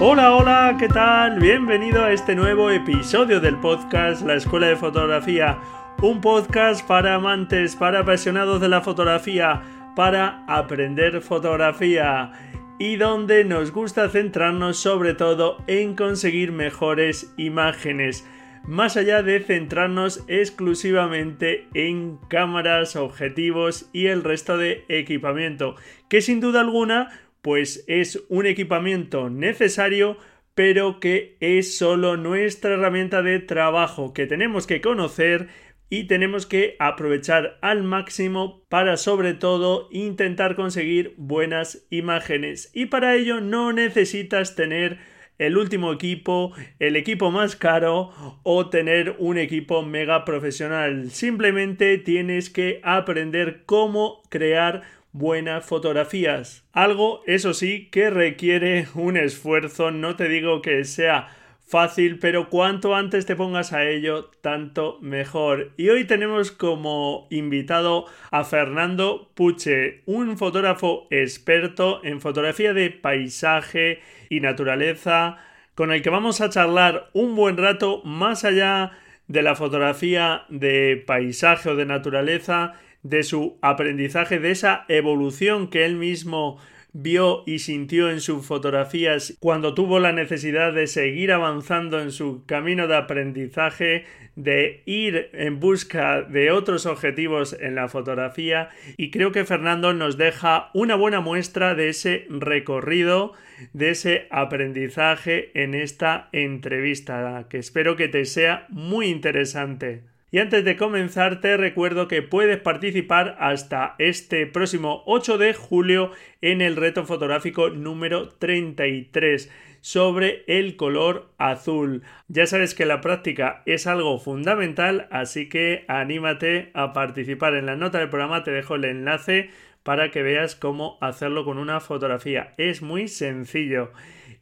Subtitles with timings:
[0.00, 1.40] Hola, hola, ¿qué tal?
[1.40, 5.58] Bienvenido a este nuevo episodio del podcast La Escuela de Fotografía.
[6.00, 9.60] Un podcast para amantes, para apasionados de la fotografía,
[9.96, 12.30] para aprender fotografía
[12.78, 18.24] y donde nos gusta centrarnos sobre todo en conseguir mejores imágenes,
[18.64, 25.74] más allá de centrarnos exclusivamente en cámaras, objetivos y el resto de equipamiento,
[26.08, 27.08] que sin duda alguna
[27.42, 30.18] pues es un equipamiento necesario
[30.54, 35.48] pero que es solo nuestra herramienta de trabajo que tenemos que conocer
[35.88, 43.14] y tenemos que aprovechar al máximo para sobre todo intentar conseguir buenas imágenes y para
[43.14, 44.98] ello no necesitas tener
[45.38, 48.10] el último equipo, el equipo más caro
[48.42, 51.10] o tener un equipo mega profesional.
[51.10, 56.66] Simplemente tienes que aprender cómo crear buenas fotografías.
[56.72, 61.28] Algo, eso sí, que requiere un esfuerzo, no te digo que sea
[61.68, 65.72] fácil, pero cuanto antes te pongas a ello, tanto mejor.
[65.76, 74.00] Y hoy tenemos como invitado a Fernando Puche, un fotógrafo experto en fotografía de paisaje
[74.30, 75.36] y naturaleza,
[75.74, 78.92] con el que vamos a charlar un buen rato más allá
[79.28, 82.74] de la fotografía de paisaje o de naturaleza
[83.08, 86.58] de su aprendizaje, de esa evolución que él mismo
[86.92, 92.44] vio y sintió en sus fotografías cuando tuvo la necesidad de seguir avanzando en su
[92.46, 94.06] camino de aprendizaje,
[94.36, 100.16] de ir en busca de otros objetivos en la fotografía y creo que Fernando nos
[100.16, 103.32] deja una buena muestra de ese recorrido,
[103.72, 110.02] de ese aprendizaje en esta entrevista que espero que te sea muy interesante.
[110.30, 116.12] Y antes de comenzar te recuerdo que puedes participar hasta este próximo 8 de julio
[116.42, 119.50] en el reto fotográfico número 33
[119.80, 122.02] sobre el color azul.
[122.28, 127.54] Ya sabes que la práctica es algo fundamental, así que anímate a participar.
[127.54, 129.50] En la nota del programa te dejo el enlace
[129.82, 132.52] para que veas cómo hacerlo con una fotografía.
[132.58, 133.92] Es muy sencillo.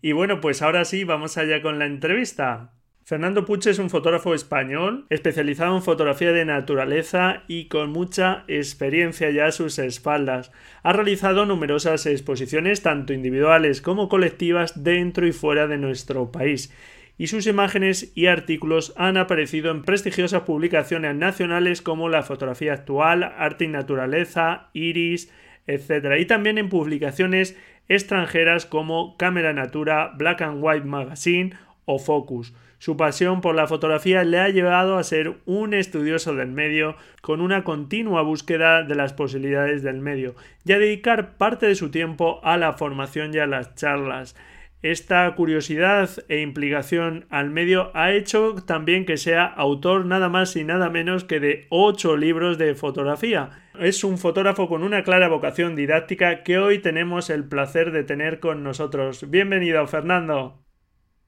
[0.02, 2.72] Y bueno, pues ahora sí, vamos allá con la entrevista.
[3.08, 9.30] Fernando Puche es un fotógrafo español especializado en fotografía de naturaleza y con mucha experiencia
[9.30, 10.50] ya a sus espaldas.
[10.82, 16.74] Ha realizado numerosas exposiciones tanto individuales como colectivas dentro y fuera de nuestro país
[17.16, 23.22] y sus imágenes y artículos han aparecido en prestigiosas publicaciones nacionales como La Fotografía Actual,
[23.22, 25.32] Arte y Naturaleza, Iris,
[25.68, 26.18] etc.
[26.18, 27.56] Y también en publicaciones
[27.88, 32.52] extranjeras como Cámara Natura, Black and White Magazine o Focus.
[32.78, 37.40] Su pasión por la fotografía le ha llevado a ser un estudioso del medio con
[37.40, 42.40] una continua búsqueda de las posibilidades del medio y a dedicar parte de su tiempo
[42.44, 44.36] a la formación y a las charlas.
[44.82, 50.64] Esta curiosidad e implicación al medio ha hecho también que sea autor nada más y
[50.64, 53.50] nada menos que de ocho libros de fotografía.
[53.80, 58.38] Es un fotógrafo con una clara vocación didáctica que hoy tenemos el placer de tener
[58.38, 59.28] con nosotros.
[59.30, 60.65] Bienvenido, Fernando.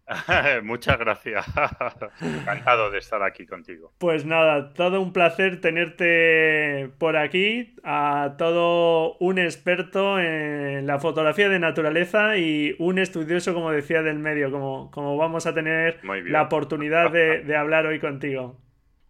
[0.62, 1.46] Muchas gracias.
[2.20, 3.92] Encantado de estar aquí contigo.
[3.98, 11.48] Pues nada, todo un placer tenerte por aquí, a todo un experto en la fotografía
[11.48, 16.42] de naturaleza y un estudioso, como decía, del medio, como, como vamos a tener la
[16.42, 18.58] oportunidad de, de hablar hoy contigo.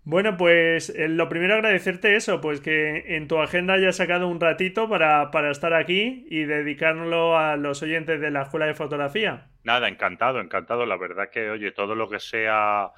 [0.08, 4.40] Bueno, pues eh, lo primero agradecerte eso, pues que en tu agenda hayas sacado un
[4.40, 9.48] ratito para, para estar aquí y dedicárnoslo a los oyentes de la Escuela de Fotografía.
[9.68, 10.86] Nada, encantado, encantado.
[10.86, 12.90] La verdad que, oye, todo lo que sea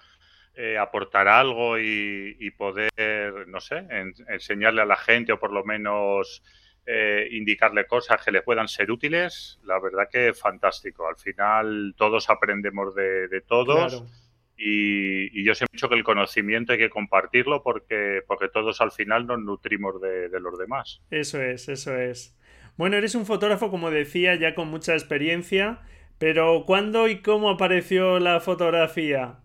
[0.55, 3.89] eh, aportar algo y, poder, no sé,
[4.29, 6.45] enseñarle a la gente o por lo menos
[6.87, 11.09] eh, indicarle cosas que le puedan ser útiles, la verdad que fantástico.
[11.09, 14.05] Al final todos aprendemos de, de todos.
[14.57, 18.93] Y, yo siempre he dicho que el conocimiento hay que compartirlo porque, porque todos al
[18.93, 21.01] final nos nutrimos de, los demás.
[21.11, 22.39] Eso es, eso es.
[22.77, 25.81] Bueno, eres un fotógrafo, como decía, ya con mucha experiencia,
[26.21, 29.39] pero ¿cuándo y cómo apareció la fotografía?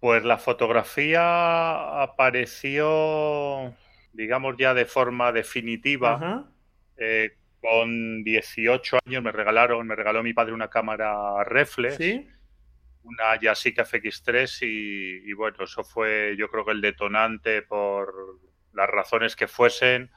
[0.00, 3.72] Pues la fotografía apareció,
[4.12, 6.50] digamos, ya de forma definitiva.
[6.96, 11.96] Eh, con 18 años me regalaron, me regaló mi padre una cámara reflex.
[13.04, 18.40] Una Yasica FX3 y, y bueno, eso fue yo creo que el detonante por
[18.72, 20.10] las razones que fuesen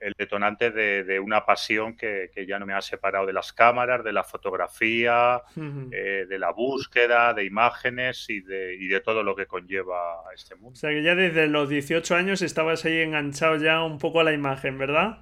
[0.00, 4.12] el detonante de, una pasión que, ya no me ha separado de las cámaras, de
[4.12, 5.42] la fotografía,
[5.90, 10.72] eh, de la búsqueda, de imágenes y de, de todo lo que conlleva este mundo.
[10.72, 14.24] O sea que ya desde los 18 años estabas ahí enganchado ya un poco a
[14.24, 15.18] la imagen, ¿verdad?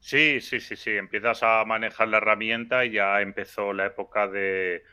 [0.00, 0.90] Sí, sí, sí, sí.
[0.90, 4.84] Empiezas a manejar la herramienta y ya empezó la época de,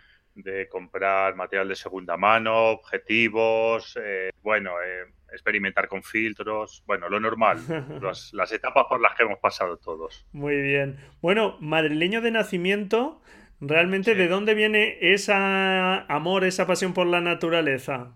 [0.70, 7.58] comprar material de segunda mano, objetivos, eh, bueno, eh, experimentar con filtros, bueno, lo normal,
[8.34, 10.26] las, etapas por las que hemos pasado todos.
[10.32, 10.98] Muy bien.
[11.22, 13.22] Bueno, madrileño de nacimiento,
[13.60, 18.16] ¿realmente de dónde viene ese amor, esa pasión por la naturaleza?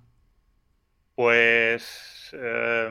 [1.16, 2.90] Pues, eh,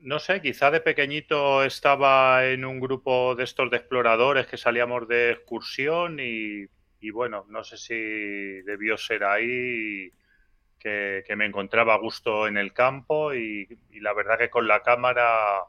[0.00, 5.08] no sé, quizá de pequeñito estaba en un grupo de estos de exploradores que salíamos
[5.08, 6.66] de excursión y,
[7.04, 7.94] y bueno, no sé si
[8.62, 10.10] debió ser ahí
[10.78, 13.68] que, me encontraba a gusto en el campo y,
[14.00, 15.64] la verdad que con la cámara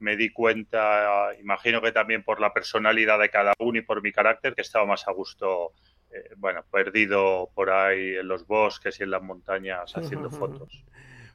[0.00, 4.12] me di cuenta, imagino que también por la personalidad de cada uno y por mi
[4.12, 5.72] carácter, que estaba más a gusto,
[6.10, 10.84] eh, bueno, perdido por ahí en los bosques y en las montañas haciendo fotos.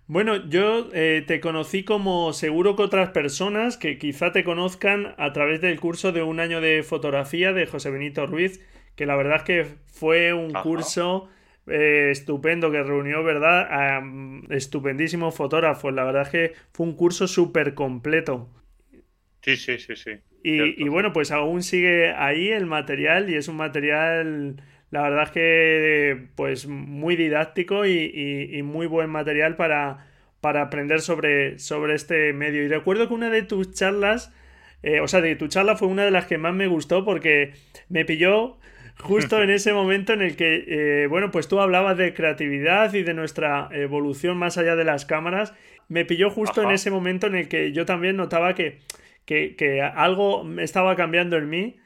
[0.05, 5.33] Bueno, yo eh, te conocí como seguro que otras personas que quizá te conozcan a
[5.33, 8.59] través del curso de un año de fotografía de José Benito Ruiz,
[8.95, 11.29] que la verdad es que fue un curso
[11.67, 13.67] eh, estupendo que reunió, ¿verdad?
[13.69, 14.03] A
[14.49, 15.93] estupendísimos fotógrafos.
[15.93, 18.49] La verdad es que fue un curso súper completo.
[19.41, 20.11] Sí, sí, sí, sí.
[20.43, 24.55] Y, bueno, pues aún sigue ahí el material y es un material,
[24.89, 30.07] la verdad es que pues muy didáctico y, muy buen material para,
[30.41, 32.63] para aprender sobre, sobre este medio.
[32.63, 34.33] Y recuerdo que una de tus charlas,
[34.81, 37.53] eh, o sea, de tu charla fue una de las que más me gustó porque
[37.87, 38.57] me pilló
[39.01, 43.03] justo en ese momento en el que, eh, bueno, pues tú hablabas de creatividad y
[43.03, 45.53] de nuestra evolución más allá de las cámaras.
[45.87, 48.79] Me pilló justo en ese momento en el que yo también notaba que,
[49.25, 51.77] que, algo estaba cambiando en mí.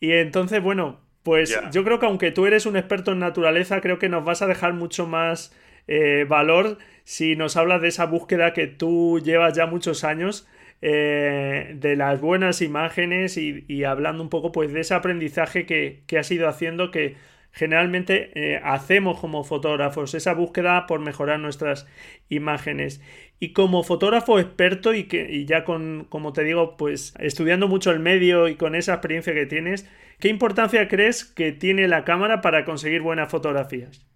[0.00, 3.98] Y entonces, bueno, pues yo creo que aunque tú eres un experto en naturaleza, creo
[3.98, 5.56] que nos vas a dejar mucho más
[5.88, 10.46] eh, valor si nos hablas de esa búsqueda que tú llevas ya muchos años
[10.82, 16.18] eh, de las buenas imágenes y, hablando un poco pues de ese aprendizaje que, que
[16.18, 17.16] has ido haciendo que
[17.52, 21.86] generalmente eh, hacemos como fotógrafos, esa búsqueda por mejorar nuestras
[22.28, 23.00] imágenes.
[23.40, 27.90] Y como fotógrafo experto y que y ya con, como te digo, pues estudiando mucho
[27.90, 29.88] el medio y con esa experiencia que tienes,
[30.20, 34.07] ¿qué importancia crees que tiene la cámara para conseguir buenas fotografías?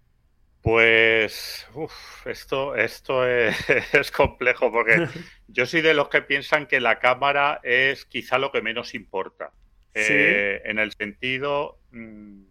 [0.63, 1.67] Pues
[2.23, 5.09] esto, esto es, complejo porque
[5.49, 9.51] yo soy de los que piensan que la cámara es quizá lo que menos importa.
[9.93, 12.45] Eh, en el sentido mm,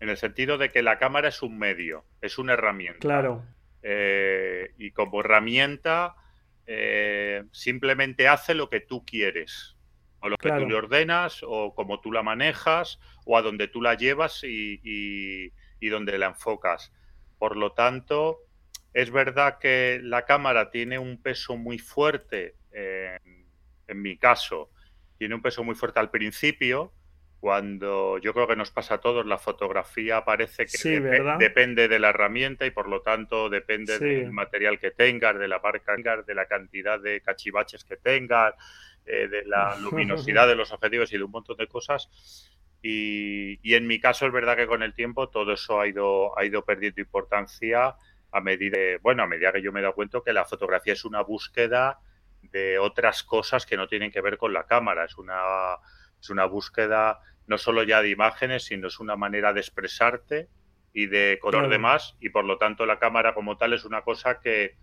[0.00, 2.98] en el sentido de que la cámara es un medio, es una herramienta.
[2.98, 3.44] Claro.
[3.82, 6.16] Eh, y como herramienta
[6.66, 9.76] eh, simplemente hace lo que tú quieres,
[10.20, 13.82] o lo que tú le ordenas, o como tú la manejas, o a donde tú
[13.82, 16.90] la llevas y, y donde la enfocas.
[17.40, 18.40] Por lo tanto,
[18.92, 24.68] es verdad que la cámara tiene un peso muy fuerte, en, mi caso,
[25.16, 26.92] tiene un peso muy fuerte al principio,
[27.40, 31.00] cuando yo creo que nos pasa a todos, la fotografía parece que
[31.38, 35.60] depende de la herramienta y por lo tanto depende del material que tengas, de la
[35.60, 38.54] marca, de la cantidad de cachivaches que tengas,
[39.06, 42.50] eh, de la luminosidad de los objetivos y de un montón de cosas.
[42.82, 46.44] Y, en mi caso es verdad que con el tiempo todo eso ha ido, ha
[46.44, 47.96] ido perdiendo importancia
[48.32, 51.04] a medida, bueno, a medida que yo me he dado cuenta que la fotografía es
[51.04, 51.98] una búsqueda
[52.42, 55.04] de otras cosas que no tienen que ver con la cámara.
[55.04, 55.38] Es una,
[56.20, 60.48] es una búsqueda no solo ya de imágenes, sino es una manera de expresarte
[60.92, 62.16] y de color de más.
[62.20, 64.76] Y por lo tanto la cámara como tal es una cosa que,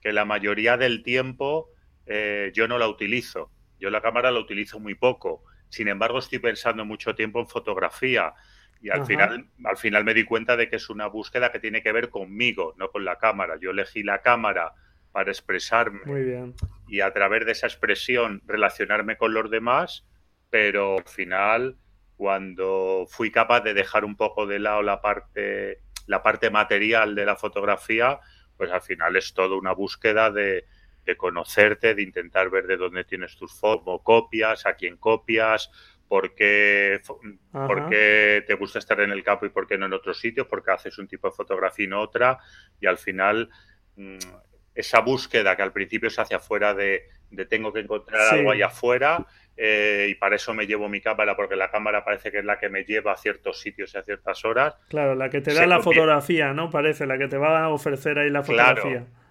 [0.00, 1.70] que la mayoría del tiempo
[2.06, 3.50] eh, yo no la utilizo.
[3.80, 5.42] Yo la cámara la utilizo muy poco
[5.72, 8.34] sin embargo, estoy pensando mucho tiempo en fotografía
[8.82, 11.82] y al final, al final me di cuenta de que es una búsqueda que tiene
[11.82, 13.56] que ver conmigo, no con la cámara.
[13.58, 14.74] Yo elegí la cámara
[15.12, 16.52] para expresarme
[16.86, 20.04] y a través de esa expresión relacionarme con los demás,
[20.50, 21.78] pero al final,
[22.18, 27.24] cuando fui capaz de dejar un poco de lado la parte, la parte material de
[27.24, 28.20] la fotografía,
[28.58, 30.66] pues al final es toda una búsqueda de,
[31.04, 35.70] de conocerte, de intentar ver de dónde tienes tus fotos, copias, a quién copias,
[36.08, 37.00] por qué,
[37.50, 40.46] por qué, te gusta estar en el campo y por qué no en otros sitios,
[40.46, 42.38] porque haces un tipo de fotografía y no otra,
[42.80, 43.48] y al final
[43.96, 44.18] mm,
[44.74, 47.08] esa búsqueda que al principio se hace afuera de,
[47.48, 51.56] tengo que encontrar algo ahí afuera eh, y para eso me llevo mi cámara porque
[51.56, 54.44] la cámara parece que es la que me lleva a ciertos sitios y a ciertas
[54.44, 54.76] horas.
[54.88, 56.70] Claro, la que te da la fotografía, ¿no?
[56.70, 58.82] Parece, la que te va a ofrecer ahí la fotografía.
[58.82, 59.21] Claro,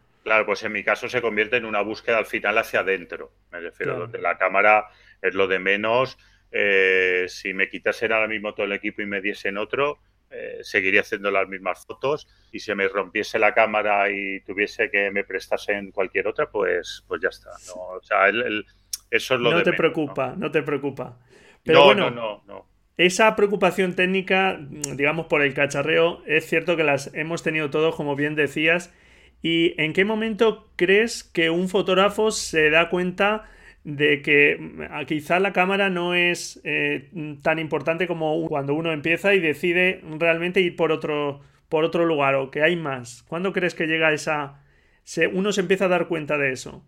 [0.46, 3.32] pues en mi caso se convierte en una búsqueda al final hacia adentro.
[3.52, 4.88] Me refiero, donde la cámara
[5.22, 6.18] es lo de menos.
[6.52, 10.00] Eh, si me quitasen ahora mismo todo el equipo y me diesen otro,
[10.30, 12.28] eh, seguiría haciendo las mismas fotos.
[12.52, 17.22] Y si me rompiese la cámara y tuviese que me prestasen cualquier otra, pues, pues
[17.22, 17.52] ya está.
[17.68, 17.82] ¿no?
[17.82, 21.20] O sea, eso es lo no te preocupa, no te preocupa.
[21.64, 22.68] Pero no, bueno, no, no.
[22.98, 24.60] Esa preocupación técnica,
[24.96, 28.94] digamos, por el cacharreo, es cierto que las hemos tenido todos, como bien decías,
[29.42, 33.50] ¿Y en qué momento crees que un fotógrafo se da cuenta
[33.84, 37.10] de que mm, quizá la cámara no es eh,
[37.42, 42.36] tan importante como cuando uno empieza y decide realmente ir por otro, por otro lugar
[42.36, 43.24] o que hay más?
[43.28, 44.64] ¿Cuándo crees que llega esa...
[45.04, 46.86] Se, uno se empieza a dar cuenta de eso?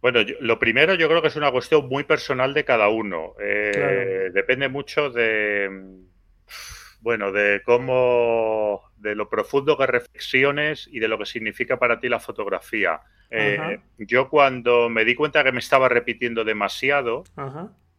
[0.00, 3.34] Bueno, lo primero yo creo que es una cuestión muy personal de cada uno.
[3.40, 5.70] Eh, depende mucho de
[7.04, 12.08] bueno, de cómo, de lo profundo que reflexiones y de lo que significa para ti
[12.08, 13.02] la fotografía.
[13.28, 17.24] Eh, yo cuando me di cuenta que me estaba repitiendo demasiado,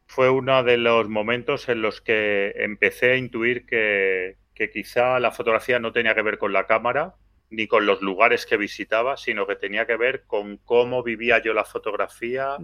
[0.07, 4.38] fue uno de los momentos en los que empecé a intuir que,
[4.74, 7.13] quizá la fotografía no tenía que ver con la cámara,
[7.51, 11.53] ni con los lugares que visitaba, sino que tenía que ver con cómo vivía yo
[11.53, 12.57] la fotografía,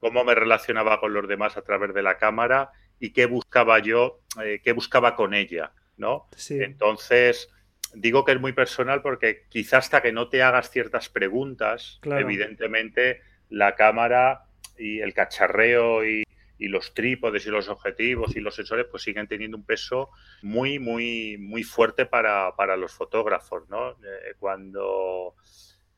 [0.00, 4.20] cómo me relacionaba con los demás a través de la cámara y qué buscaba yo,
[4.42, 6.28] eh, qué buscaba con ella, ¿no?
[6.50, 7.48] Entonces,
[7.94, 13.20] digo que es muy personal porque quizás hasta que no te hagas ciertas preguntas, evidentemente
[13.48, 14.44] la cámara
[14.76, 16.24] y el cacharreo y,
[16.60, 20.10] los trípodes y los objetivos y los sensores pues siguen teniendo un peso
[20.42, 23.92] muy, muy, muy fuerte para, los fotógrafos, ¿no?
[23.92, 25.36] Eh, cuando...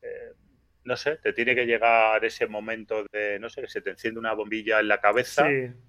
[0.03, 0.33] Eh,
[0.83, 4.19] no sé, te tiene que llegar ese momento de, no sé, que se te enciende
[4.19, 5.47] una bombilla en la cabeza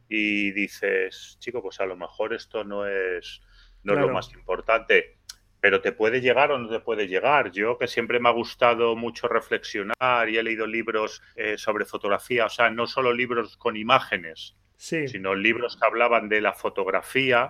[0.08, 3.40] y dices, chico, pues a lo mejor esto no es,
[3.82, 5.16] no es lo más importante,
[5.60, 7.52] pero te puede llegar o no te puede llegar.
[7.52, 12.46] Yo que siempre me ha gustado mucho reflexionar y he leído libros eh, sobre fotografía,
[12.46, 17.48] o sea, no solo libros con imágenes, sino libros que hablaban de la fotografía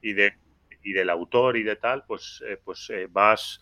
[0.00, 0.34] y de
[0.82, 3.60] y del autor y de tal, pues, eh, pues eh, vas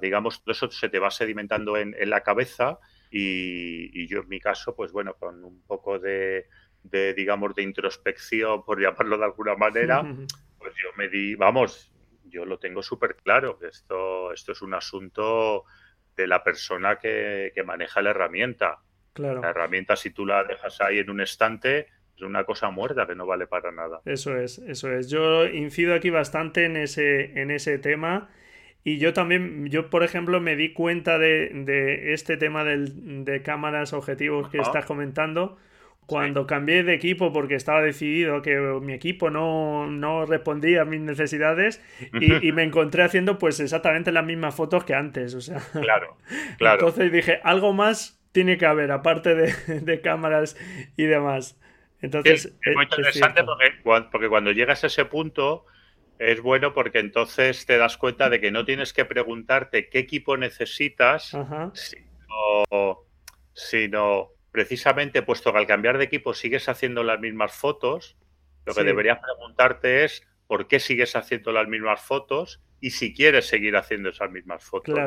[0.00, 2.78] digamos, todo eso se te va sedimentando en, la cabeza
[3.10, 6.46] y, yo en mi caso, pues bueno, con un poco de,
[6.82, 10.02] digamos, de introspección, por llamarlo de alguna manera,
[10.58, 11.92] pues yo me di, vamos,
[12.24, 15.64] yo lo tengo súper claro, que esto, esto es un asunto
[16.16, 18.80] de la persona que, maneja la herramienta.
[19.12, 19.40] Claro.
[19.40, 23.14] La herramienta, si tú la dejas ahí en un estante, es una cosa muerta que
[23.14, 24.00] no vale para nada.
[24.04, 25.08] Eso es, eso es.
[25.08, 28.30] Yo incido aquí bastante en ese, en ese tema
[28.84, 34.48] y yo también, yo por ejemplo, me di cuenta de, este tema de cámaras objetivos
[34.48, 35.58] que estás comentando
[36.08, 41.82] cuando cambié de equipo porque estaba decidido que mi equipo no, respondía a mis necesidades
[42.18, 45.34] y, me encontré haciendo pues exactamente las mismas fotos que antes.
[45.34, 46.16] O sea, claro,
[46.56, 46.78] claro.
[46.80, 50.56] Entonces dije, algo más tiene que haber, aparte de, cámaras
[50.96, 51.60] y demás.
[52.00, 53.44] Entonces, es, muy interesante
[54.10, 55.66] porque cuando llegas a ese punto
[56.18, 60.36] es bueno porque entonces te das cuenta de que no tienes que preguntarte qué equipo
[60.36, 61.36] necesitas,
[63.52, 68.16] sino, precisamente puesto que al cambiar de equipo sigues haciendo las mismas fotos,
[68.66, 73.46] lo que deberías preguntarte es por qué sigues haciendo las mismas fotos y si quieres
[73.46, 74.98] seguir haciendo esas mismas fotos.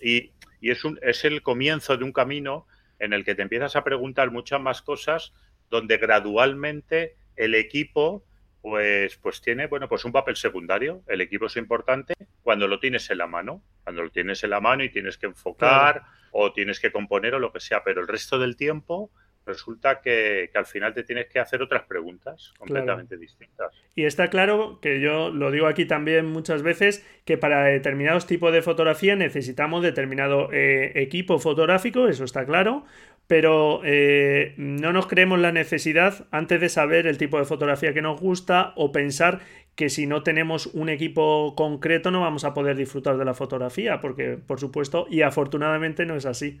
[0.00, 2.66] Y, y es, un, es el comienzo de un camino
[2.98, 5.32] en el que te empiezas a preguntar muchas más cosas
[5.70, 8.24] donde gradualmente el equipo
[8.60, 11.02] pues, pues tiene, bueno, pues un papel secundario.
[11.06, 14.60] El equipo es importante cuando lo tienes en la mano, cuando lo tienes en la
[14.60, 18.08] mano y tienes que enfocar o tienes que componer o lo que sea, pero el
[18.08, 19.10] resto del tiempo
[19.48, 23.74] resulta que, al final te tienes que hacer otras preguntas completamente distintas.
[23.94, 28.52] Y está claro que yo lo digo aquí también muchas veces, que para determinados tipos
[28.52, 32.84] de fotografía necesitamos determinado eh, equipo fotográfico, eso está claro,
[33.28, 38.02] pero eh, no nos creemos la necesidad antes de saber el tipo de fotografía que
[38.02, 39.40] nos gusta o pensar
[39.76, 44.00] que si no tenemos un equipo concreto no vamos a poder disfrutar de la fotografía,
[44.00, 46.58] porque por supuesto y afortunadamente no es así.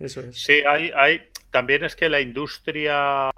[0.00, 0.42] Eso es.
[0.42, 3.30] Sí, hay, hay, también es que la industria,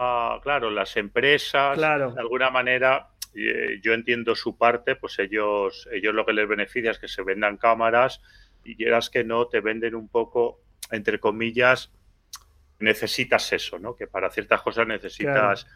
[0.43, 6.25] claro, las empresas, de alguna manera, eh, yo entiendo su parte, pues ellos, ellos lo
[6.25, 8.23] que les beneficia es que se vendan cámaras
[8.65, 10.61] y quieras que no, te venden un poco,
[10.91, 11.91] entre comillas,
[12.83, 13.97] necesitas eso, ¿no?
[13.97, 15.67] Que para ciertas cosas necesitas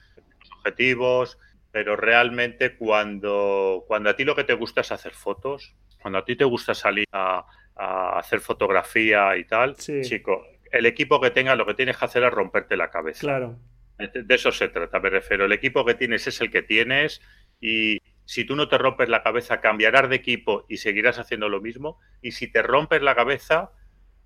[0.58, 1.38] objetivos,
[1.70, 6.24] pero realmente cuando, cuando a ti lo que te gusta es hacer fotos, cuando a
[6.24, 7.44] ti te gusta salir a,
[7.74, 12.24] a hacer fotografía y tal, chico, el equipo que tengas lo que tienes que hacer
[12.24, 13.20] es romperte la cabeza.
[13.20, 13.58] Claro.
[13.98, 15.46] De eso se trata, me refiero.
[15.46, 17.22] El equipo que tienes es el que tienes
[17.60, 21.60] y si tú no te rompes la cabeza, cambiarás de equipo y seguirás haciendo lo
[21.60, 21.98] mismo.
[22.20, 23.70] Y si te rompes la cabeza,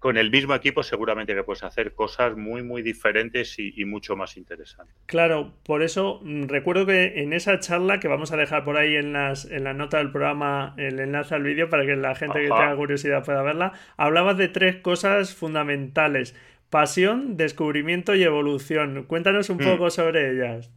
[0.01, 4.39] con el mismo equipo seguramente que puedes hacer cosas muy, muy diferentes y, mucho más
[4.39, 4.97] interesantes.
[5.05, 8.97] Claro, por eso mm, recuerdo que en esa charla, que vamos a dejar por ahí
[8.97, 12.41] en las, en la nota del programa el enlace al vídeo para que la gente
[12.41, 16.35] que tenga curiosidad pueda verla, hablabas de tres cosas fundamentales.
[16.71, 19.05] Pasión, descubrimiento y evolución.
[19.05, 19.65] Cuéntanos un mm.
[19.65, 20.73] poco sobre ellas.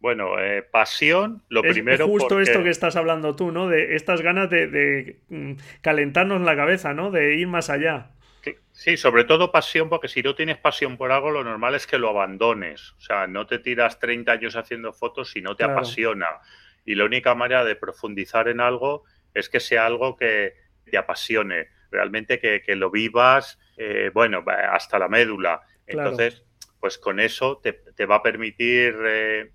[0.00, 2.04] Bueno, eh, pasión, lo primero.
[2.04, 3.68] Es justo esto que estás hablando tú, ¿no?
[3.68, 7.10] De estas ganas de, de, mm, calentarnos la cabeza, ¿no?
[7.10, 8.10] De ir más allá.
[8.72, 11.98] Sí, sobre todo pasión, porque si no tienes pasión por algo, lo normal es que
[11.98, 12.92] lo abandones.
[12.92, 16.26] O sea, no te tiras 30 años haciendo fotos si no te apasiona.
[16.84, 21.68] Y la única manera de profundizar en algo es que sea algo que te apasione,
[21.90, 25.62] realmente que, lo vivas, eh, bueno, hasta la médula.
[25.86, 26.44] Entonces,
[26.80, 29.52] pues con eso te, va a permitir eh,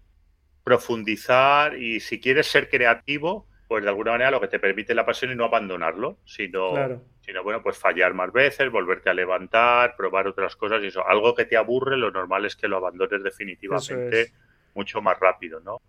[0.63, 5.03] profundizar y si quieres ser creativo, pues de alguna manera lo que te permite la
[5.03, 6.75] pasión y no abandonarlo, sino,
[7.21, 11.03] sino bueno, pues fallar más veces, volverte a levantar, probar otras cosas y eso.
[11.07, 14.31] Algo que te aburre, lo normal es que lo abandones definitivamente
[14.75, 15.81] mucho más rápido, ¿no?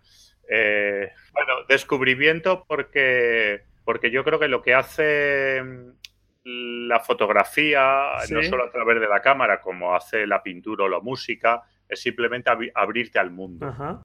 [0.49, 8.43] Eh, bueno, descubrimiento porque, porque yo creo que lo que hace mm, la fotografía, no
[8.45, 12.51] solo a través de la cámara, como hace la pintura o la música, es simplemente
[12.75, 14.03] abrirte al mundo.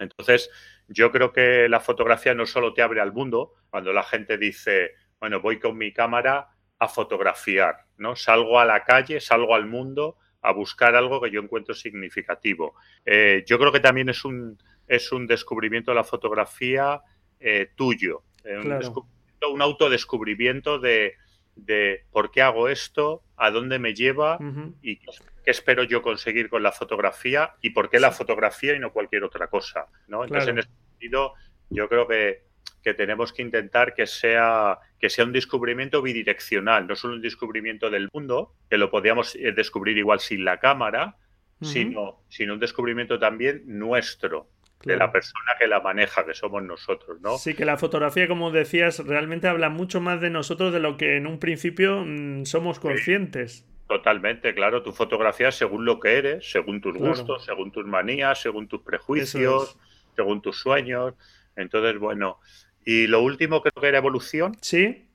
[0.00, 0.50] Entonces,
[0.88, 4.92] yo creo que la fotografía no solo te abre al mundo, cuando la gente dice,
[5.20, 8.16] bueno, voy con mi cámara a fotografiar, ¿no?
[8.16, 12.74] Salgo a la calle, salgo al mundo a buscar algo que yo encuentro significativo.
[13.04, 17.02] Eh, yo creo que también es un, es un descubrimiento de la fotografía
[17.38, 21.14] eh, tuyo, eh, un, autodescubrimiento de,
[21.54, 24.38] de, por qué hago esto, a dónde me lleva
[24.82, 25.10] y qué
[25.44, 29.48] espero yo conseguir con la fotografía y por qué la fotografía y no cualquier otra
[29.48, 29.86] cosa.
[30.08, 30.24] ¿no?
[30.24, 31.34] Entonces, en ese sentido,
[31.70, 32.48] yo creo que,
[32.96, 38.08] tenemos que intentar que sea, que sea un descubrimiento bidireccional, no solo un descubrimiento del
[38.12, 41.16] mundo, que lo podíamos eh, descubrir igual sin la cámara,
[41.60, 44.48] sino, sino un descubrimiento también nuestro,
[44.84, 47.36] de la persona que la maneja, que somos nosotros, ¿no?
[47.36, 51.16] Sí, que la fotografía, como decías, realmente habla mucho más de nosotros de lo que
[51.16, 53.66] en un principio mm, somos conscientes.
[53.90, 54.84] Totalmente, claro.
[54.84, 59.76] Tu fotografía según lo que eres, según tus gustos, según tus manías, según tus prejuicios,
[60.14, 61.14] según tus sueños.
[61.56, 62.38] Entonces, bueno.
[62.84, 64.56] Y lo último creo que era evolución.
[64.60, 65.08] Sí.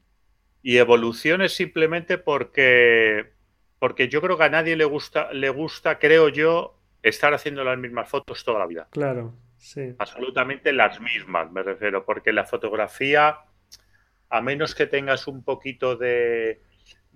[0.62, 3.32] Y evolución es simplemente porque,
[3.80, 7.78] porque yo creo que a nadie le gusta, le gusta, creo yo, estar haciendo las
[7.78, 8.90] mismas fotos toda la vida.
[8.92, 9.96] Claro, sí.
[10.00, 13.38] Absolutamente las mismas, me refiero, porque la fotografía,
[14.30, 16.62] a menos que tengas un poquito de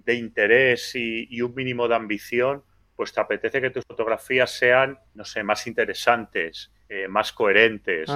[0.05, 2.63] de interés y, un mínimo de ambición,
[2.95, 8.09] pues te apetece que tus fotografías sean, no sé, más interesantes, eh, más coherentes,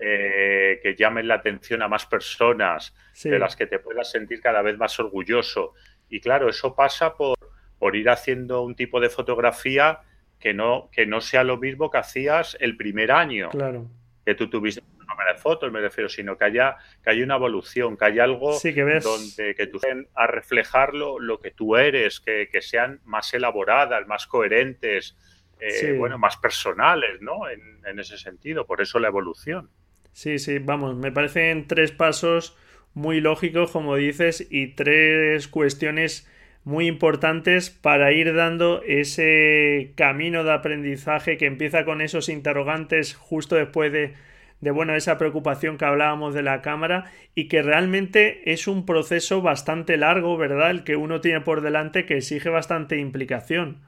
[0.00, 4.62] eh, que llamen la atención a más personas, de las que te puedas sentir cada
[4.62, 5.74] vez más orgulloso.
[6.08, 7.36] Y claro, eso pasa por,
[7.78, 10.00] por ir haciendo un tipo de fotografía
[10.38, 13.50] que no, que no sea lo mismo que hacías el primer año.
[13.50, 13.88] Claro.
[14.24, 14.82] Que tú tuviste
[15.26, 18.58] de fotos, me refiero, sino que haya, que haya una evolución, que haya algo
[19.02, 19.80] donde que tú
[20.14, 25.16] a reflejarlo lo que tú eres, que, sean más elaboradas, más coherentes,
[25.58, 27.48] eh, bueno, más personales, ¿no?
[27.48, 29.70] En, en ese sentido, por eso la evolución.
[30.12, 32.56] Sí, sí, vamos, me parecen tres pasos
[32.94, 36.28] muy lógicos, como dices, y tres cuestiones
[36.64, 43.56] muy importantes para ir dando ese camino de aprendizaje que empieza con esos interrogantes justo
[43.56, 44.14] después de
[44.60, 49.40] de bueno, esa preocupación que hablábamos de la cámara y que realmente es un proceso
[49.42, 50.70] bastante largo, ¿verdad?
[50.70, 53.82] El que uno tiene por delante que exige bastante implicación.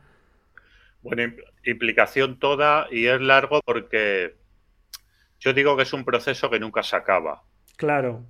[1.02, 4.36] Bueno, implicación toda y es largo porque
[5.40, 7.42] yo digo que es un proceso que nunca se acaba.
[7.76, 8.24] Claro.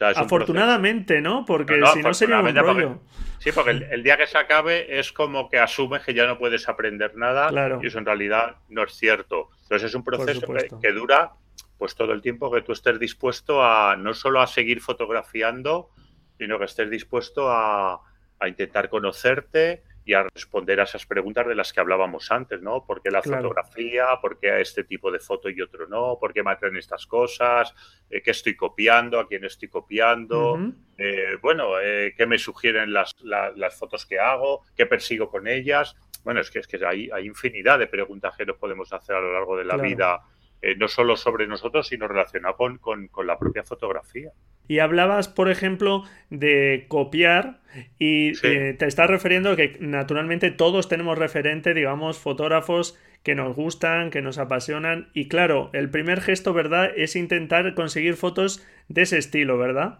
[0.00, 1.44] Afortunadamente, ¿no?
[1.44, 3.00] Porque si no sería un rollo.
[3.38, 6.68] sí, porque el, día que se acabe es como que asumes que ya no puedes
[6.68, 9.50] aprender nada y eso en realidad no es cierto.
[9.62, 10.46] Entonces es un proceso
[10.80, 11.32] que, dura
[11.78, 15.90] pues todo el tiempo que tú estés dispuesto a no solo a seguir fotografiando,
[16.38, 18.00] sino que estés dispuesto a,
[18.46, 22.84] intentar conocerte y a responder a esas preguntas de las que hablábamos antes, ¿no?
[22.84, 24.04] ¿Por qué la fotografía?
[24.20, 26.18] ¿Por qué este tipo de foto y otro no?
[26.20, 27.74] ¿Por qué me atraen estas cosas?
[28.10, 29.18] Eh, ¿Qué estoy copiando?
[29.18, 30.58] ¿A quién estoy copiando?
[30.98, 34.66] Eh, bueno, eh, ¿qué me sugieren las, las, fotos que hago?
[34.76, 35.96] ¿Qué persigo con ellas?
[36.22, 39.20] Bueno, es que, es que hay, hay infinidad de preguntas que nos podemos hacer a
[39.20, 40.20] lo largo de la vida
[40.62, 44.30] eh, no solo sobre nosotros, sino relacionado con, con, la propia fotografía.
[44.66, 47.60] Y hablabas, por ejemplo, de copiar
[47.98, 53.54] y eh, te estás refiriendo a que naturalmente todos tenemos referente, digamos, fotógrafos que nos
[53.54, 55.10] gustan, que nos apasionan.
[55.12, 59.98] Y claro, el primer gesto, ¿verdad?, es intentar conseguir fotos de ese estilo, ¿verdad?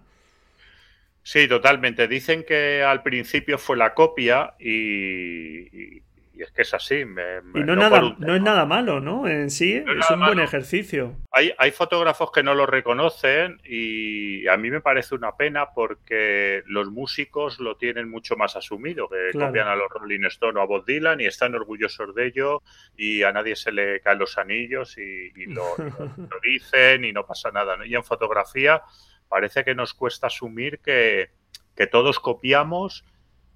[1.24, 2.06] Sí, totalmente.
[2.06, 6.03] Dicen que al principio fue la copia y, y
[6.42, 6.96] es que es así.
[7.00, 9.28] y no, nada, no es nada malo, ¿no?
[9.28, 11.16] En sí es, un buen ejercicio.
[11.30, 16.62] Hay, hay fotógrafos que no lo reconocen y a mí me parece una pena porque
[16.66, 20.66] los músicos lo tienen mucho más asumido, que copian a los Rolling Stone o a
[20.66, 22.62] Bob Dylan y están orgullosos de ello
[22.96, 27.50] y a nadie se le caen los anillos y, lo, lo, dicen y no pasa
[27.50, 27.76] nada.
[27.76, 27.84] ¿no?
[27.84, 28.82] Y en fotografía
[29.28, 31.30] parece que nos cuesta asumir que,
[31.76, 33.04] que todos copiamos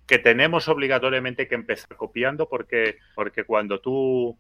[0.09, 4.38] que tenemos obligatoriamente que empezar copiando porque, porque cuando tú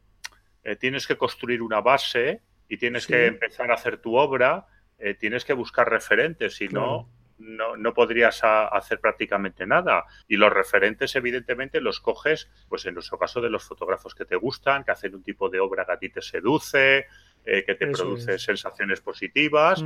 [0.64, 4.66] eh, tienes que construir una base y tienes que empezar a hacer tu obra,
[4.98, 10.04] eh, tienes que buscar referentes, si no, no, podrías hacer prácticamente nada.
[10.26, 14.36] Y los referentes, evidentemente, los coges, pues en nuestro caso, de los fotógrafos que te
[14.36, 17.06] gustan, que hacen un tipo de obra que a ti te seduce,
[17.44, 19.84] eh, que te produce sensaciones positivas.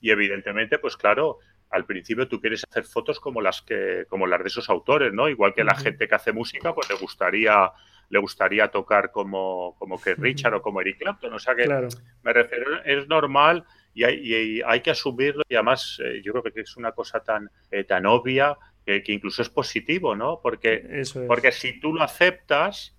[0.00, 1.38] Y evidentemente, pues claro,
[1.72, 5.28] al principio tú quieres hacer fotos como las que como las de esos autores, ¿no?
[5.28, 7.72] Igual que la gente que hace música, pues le gustaría
[8.10, 11.66] le gustaría tocar como como que Richard o como Eric Clapton, o sea que
[12.22, 16.60] me refiero es normal y hay, hay que asumirlo y además eh, yo creo que
[16.60, 20.40] es una cosa tan eh, tan obvia que, incluso es positivo, ¿no?
[20.42, 22.96] Porque porque si tú lo aceptas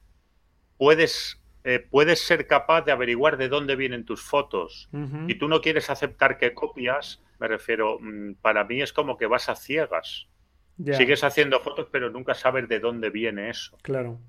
[0.77, 4.89] puedes eh, puedes ser capaz de averiguar de dónde vienen tus fotos
[5.27, 9.25] y tú no quieres aceptar que copias me refiero, mm, para mí es como que
[9.25, 10.27] vas a ciegas.
[10.93, 13.77] Sigues haciendo fotos, pero nunca sabes de dónde viene eso.
[13.81, 14.21] Claro.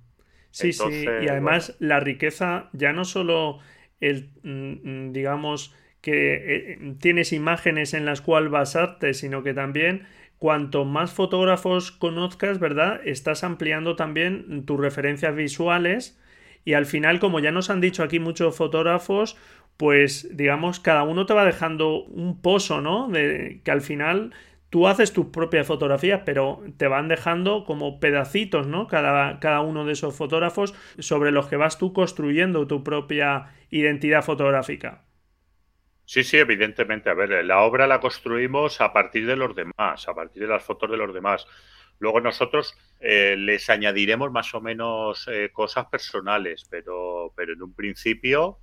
[0.50, 1.06] Sí, sí.
[1.22, 3.60] Y además la riqueza, ya no solo
[4.00, 10.08] el, mm, mm, digamos, que eh, tienes imágenes en las cuales basarte, sino que también
[10.38, 13.00] cuanto más fotógrafos conozcas, ¿verdad?
[13.04, 16.20] Estás ampliando también tus referencias visuales
[16.64, 19.36] y al final, como ya nos han dicho aquí muchos fotógrafos,
[19.76, 23.10] pues digamos, cada uno te va dejando un pozo, ¿no?
[23.12, 24.32] Que al final
[24.70, 28.86] tú haces tus propias fotografías, pero te van dejando como pedacitos, ¿no?
[28.88, 34.24] Cada, cada uno de esos fotógrafos sobre los que vas tú construyendo tu propia identidad
[34.24, 35.04] fotográfica.
[36.06, 37.10] Sí, sí, evidentemente.
[37.10, 40.64] A ver, la obra la construimos a partir de los demás, a partir de las
[40.64, 41.46] fotos de los demás.
[41.98, 47.74] Luego nosotros eh, les añadiremos más o menos eh, cosas personales, pero, pero en un
[47.74, 48.58] principio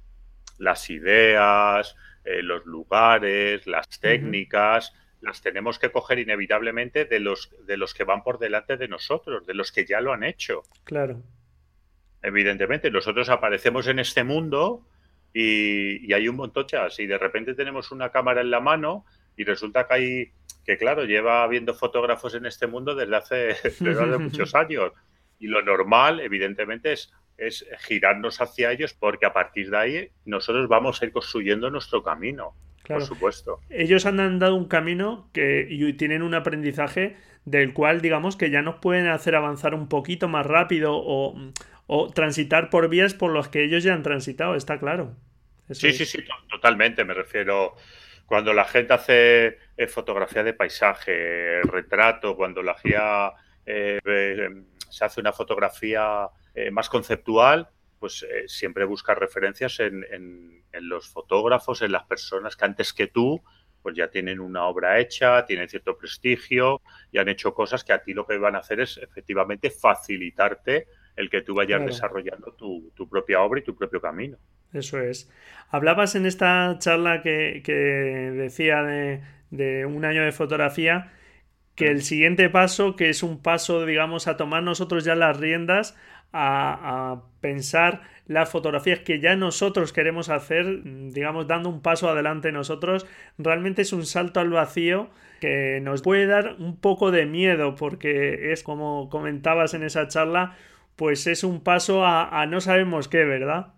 [0.58, 7.78] las ideas, eh, los lugares, las técnicas, las tenemos que coger inevitablemente de los, de
[7.78, 10.63] los que van por delante de nosotros, de los que ya lo han hecho.
[10.84, 11.22] Claro.
[12.22, 14.86] Evidentemente, nosotros aparecemos en este mundo
[15.34, 19.06] y, hay un montón de y de repente tenemos una cámara en la mano
[19.38, 20.32] y resulta que hay
[20.65, 23.36] que claro, lleva viendo fotógrafos en este mundo desde hace,
[23.80, 24.91] desde hace muchos años.
[25.39, 30.67] Y lo normal, evidentemente, es es girarnos hacia ellos porque a partir de ahí nosotros
[30.67, 32.54] vamos a ir construyendo nuestro camino.
[32.88, 33.60] Por supuesto.
[33.69, 38.62] Ellos han andado un camino que y tienen un aprendizaje del cual digamos que ya
[38.62, 41.52] nos pueden hacer avanzar un poquito más rápido o,
[42.13, 45.15] transitar por vías por las que ellos ya han transitado, está claro.
[45.71, 47.04] sí, sí, sí, totalmente.
[47.04, 47.76] Me refiero
[48.32, 53.34] cuando la gente hace eh, fotografía de paisaje, retrato, cuando la guía
[53.65, 54.00] eh,
[54.89, 57.67] se hace una fotografía eh, más conceptual,
[58.00, 63.08] pues eh, siempre busca referencias en, en, los fotógrafos, en las personas que antes que
[63.08, 63.41] tú,
[63.82, 68.02] pues ya tienen una obra hecha, tienen cierto prestigio y han hecho cosas que a
[68.02, 72.91] ti lo que van a hacer es efectivamente facilitarte el que tú vayas desarrollando tu,
[72.95, 74.38] tu, propia obra y tu propio camino.
[74.74, 75.30] Eso es.
[75.69, 81.12] Hablabas en esta charla que, que decía de, de un año de fotografía
[81.76, 85.97] que el siguiente paso, que es un paso, digamos, a tomar nosotros ya las riendas,
[86.34, 93.08] a, pensar las fotografías que ya nosotros queremos hacer, digamos, dando un paso adelante nosotros,
[93.38, 98.54] realmente es un salto al vacío que nos puede dar un poco de miedo porque
[98.54, 100.56] es como comentabas en esa charla,
[101.02, 103.74] pues es un paso a, no sabemos qué, ¿verdad?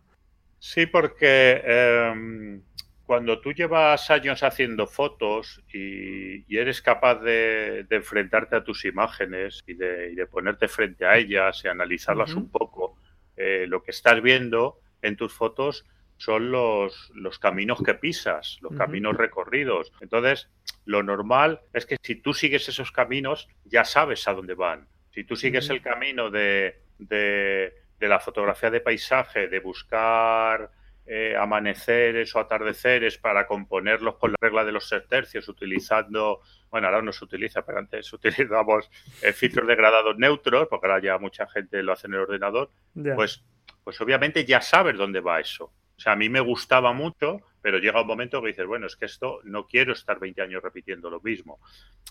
[0.59, 2.61] Sí, porque em,
[3.05, 9.73] cuando tú llevas años haciendo fotos y, eres capaz de, enfrentarte a tus imágenes y
[9.75, 12.97] de, ponerte frente a ellas y analizarlas un poco,
[13.37, 15.85] eh, lo que estás viendo en tus fotos
[16.17, 19.93] son los, los caminos que pisas, los caminos recorridos.
[20.01, 20.49] Entonces,
[20.83, 24.89] lo normal es que si tú sigues esos caminos, ya sabes a dónde van.
[25.11, 30.71] Si tú sigues el camino de, de, de la fotografía de paisaje, de buscar
[31.05, 36.39] eh, amaneceres o atardeceres para componerlos con la regla de los tercios utilizando,
[36.71, 38.89] bueno, ahora no se utiliza, pero antes utilizamos
[39.21, 42.69] eh, filtros degradados neutros, porque ahora ya mucha gente lo hace en el ordenador,
[43.15, 43.43] pues,
[43.83, 45.73] pues obviamente ya sabes dónde va eso.
[45.97, 48.95] O sea, a mí me gustaba mucho, pero llega un momento que dices, bueno, es
[48.95, 51.59] que esto no quiero estar 20 años repitiendo lo mismo.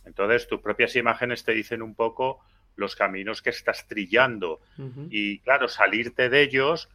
[0.05, 2.41] Entonces, tus propias imágenes te dicen un poco
[2.77, 4.61] los caminos que estás trillando.
[5.11, 6.89] Y claro, salirte de ellos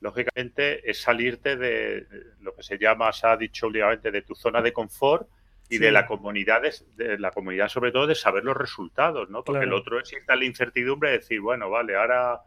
[0.00, 2.06] lógicamente, es salirte de
[2.40, 5.28] lo que se llama, se ha dicho últimamente, de tu zona de confort
[5.68, 6.62] y de la comunidad,
[6.94, 9.42] de, la comunidad sobre todo de saber los resultados, ¿no?
[9.42, 12.40] Porque el otro es ir a la incertidumbre de decir, bueno, vale, ahora,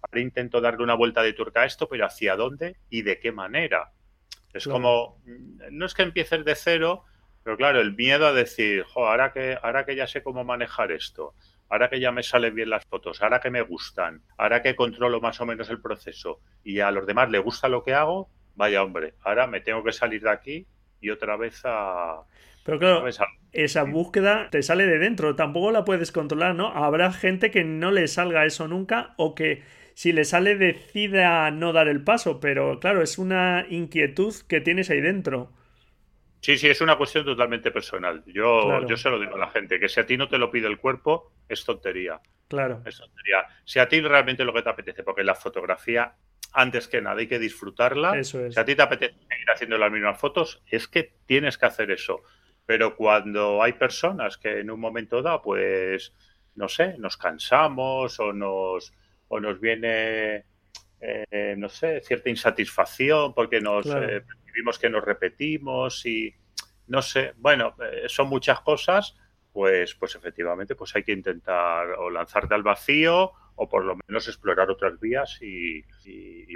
[0.00, 3.32] ahora intento darle una vuelta de turca a esto, pero ¿hacia dónde y de qué
[3.32, 3.92] manera?
[4.52, 5.20] Es como,
[5.70, 7.04] no es que empieces de cero,
[7.42, 10.92] pero claro, el miedo a decir, jo, ahora que, ahora que ya sé cómo manejar
[10.92, 11.34] esto,
[11.74, 15.20] ahora que ya me salen bien las fotos, ahora que me gustan, ahora que controlo
[15.20, 18.84] más o menos el proceso y a los demás le gusta lo que hago, vaya
[18.84, 20.66] hombre, ahora me tengo que salir de aquí
[21.00, 22.20] y otra vez a...
[22.64, 23.08] Pero claro,
[23.50, 26.68] esa búsqueda te sale de dentro, tampoco la puedes controlar, ¿no?
[26.68, 31.72] Habrá gente que no le salga eso nunca o que si le sale decida no
[31.72, 35.50] dar el paso, pero claro, es una inquietud que tienes ahí dentro.
[36.44, 38.22] Sí, sí, es una cuestión totalmente personal.
[38.26, 40.50] Yo, yo se lo digo a la gente, que si a ti no te lo
[40.50, 42.20] pide el cuerpo, es tontería.
[42.48, 42.82] Claro.
[42.84, 43.46] Es tontería.
[43.64, 46.16] Si a ti realmente lo que te apetece, porque la fotografía,
[46.52, 48.18] antes que nada, hay que disfrutarla.
[48.18, 48.52] Eso es.
[48.52, 51.90] Si a ti te apetece seguir haciendo las mismas fotos, es que tienes que hacer
[51.90, 52.20] eso.
[52.66, 56.12] Pero cuando hay personas que en un momento dado, pues,
[56.56, 58.92] no sé, nos cansamos o nos,
[59.28, 60.44] o nos viene,
[61.00, 63.86] eh, no sé, cierta insatisfacción porque nos...
[63.86, 64.20] Eh,
[64.54, 66.34] vimos que nos repetimos y
[66.86, 69.16] no sé, bueno, eh, son muchas cosas,
[69.52, 74.26] pues, pues efectivamente, pues hay que intentar o lanzarte al vacío o por lo menos
[74.26, 75.84] explorar otras vías y,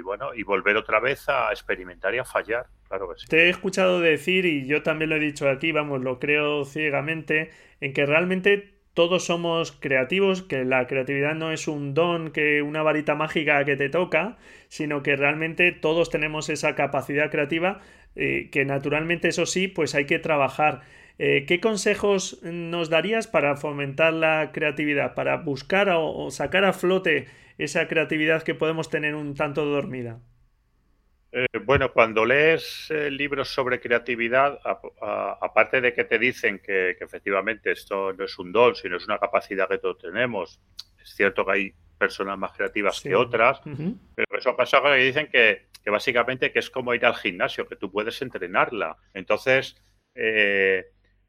[0.01, 3.27] bueno, y volver otra vez a experimentar y a fallar, claro que sí.
[3.27, 7.51] Te he escuchado decir, y yo también lo he dicho aquí, vamos, lo creo ciegamente,
[7.79, 12.83] en que realmente todos somos creativos, que la creatividad no es un don, que una
[12.83, 17.79] varita mágica que te toca, sino que realmente todos tenemos esa capacidad creativa,
[18.17, 20.81] eh, que naturalmente eso sí, pues hay que trabajar.
[21.17, 27.27] Eh, ¿Qué consejos nos darías para fomentar la creatividad, para buscar o sacar a flote
[27.57, 30.19] esa creatividad que podemos tener un tanto dormida?
[31.31, 34.59] Eh, bueno, cuando lees eh, libros sobre creatividad,
[35.41, 39.19] aparte de que te dicen que, efectivamente esto no es un don, sino es una
[39.19, 40.59] capacidad que todos tenemos,
[40.99, 43.61] es cierto que hay personas más creativas que otras,
[44.15, 47.91] pero eso pasa que dicen que, básicamente que es como ir al gimnasio, que tú
[47.91, 48.97] puedes entrenarla.
[49.13, 49.75] Entonces,
[50.15, 50.85] eh,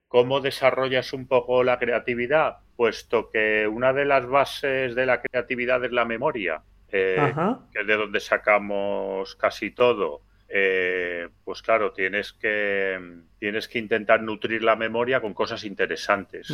[0.07, 2.59] ¿cómo desarrollas un poco la creatividad?
[2.77, 6.63] Puesto que una de las bases de la creatividad es la memoria.
[6.93, 7.33] Eh,
[7.73, 12.99] que es de donde sacamos casi todo, eh, pues claro, tienes que,
[13.39, 16.53] tienes que intentar nutrir la memoria con cosas interesantes.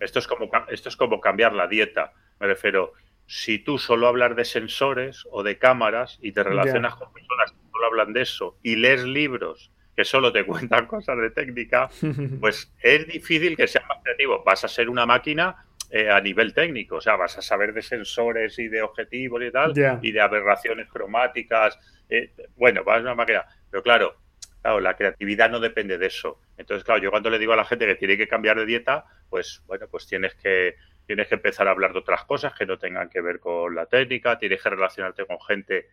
[0.00, 2.12] esto, es como, esto es como cambiar la dieta.
[2.38, 2.92] Me refiero,
[3.26, 7.70] si tú solo hablas de sensores o de cámaras y te relacionas con personas que
[7.70, 11.88] solo hablan de eso y lees libros que solo te cuentan cosas de técnica,
[12.40, 14.44] pues es difícil que seas más creativo.
[14.44, 16.96] Vas a ser una máquina eh, a nivel técnico.
[16.96, 19.72] O sea, vas a saber de sensores y de objetivos y tal,
[20.02, 21.78] y de aberraciones cromáticas.
[22.08, 23.44] Eh, bueno, vas a una máquina.
[23.70, 24.16] Pero claro,
[24.62, 26.40] claro, la creatividad no depende de eso.
[26.56, 29.04] Entonces, claro, yo cuando le digo a la gente que tiene que cambiar de dieta,
[29.30, 32.78] pues bueno, pues tienes que tienes que empezar a hablar de otras cosas que no
[32.78, 35.88] tengan que ver con la técnica, tienes que relacionarte con gente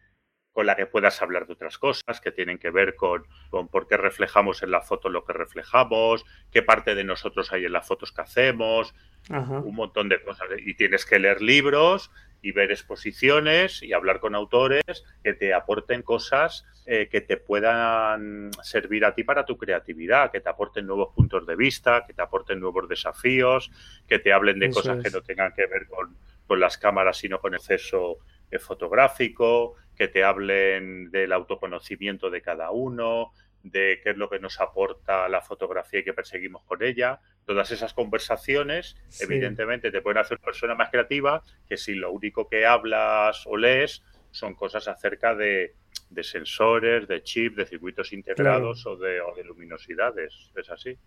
[0.56, 3.90] con la que puedas hablar de otras cosas que tienen que ver con, con, por
[3.90, 7.86] qué reflejamos en la foto lo que reflejamos, qué parte de nosotros hay en las
[7.86, 8.96] fotos que hacemos,
[9.30, 10.48] un montón de cosas.
[10.66, 12.10] Y tienes que leer libros
[12.42, 18.52] y ver exposiciones y hablar con autores que te aporten cosas eh, que te puedan
[18.64, 22.22] servir a ti para tu creatividad, que te aporten nuevos puntos de vista, que te
[22.22, 23.72] aporten nuevos desafíos,
[24.08, 26.16] que te hablen de cosas que no tengan que ver con,
[26.48, 28.20] con las cámaras, sino con exceso eh,
[28.60, 33.32] fotográfico, que te hablen del autoconocimiento de cada uno,
[33.64, 37.20] de qué es lo que nos aporta la fotografía y que perseguimos con ella.
[37.46, 42.66] Todas esas conversaciones, evidentemente, te pueden hacer persona más creativa que si lo único que
[42.66, 45.74] hablas o lees son cosas acerca de,
[46.22, 50.52] sensores, de chips, de circuitos integrados o, de, o de luminosidades.
[50.56, 50.98] Es así.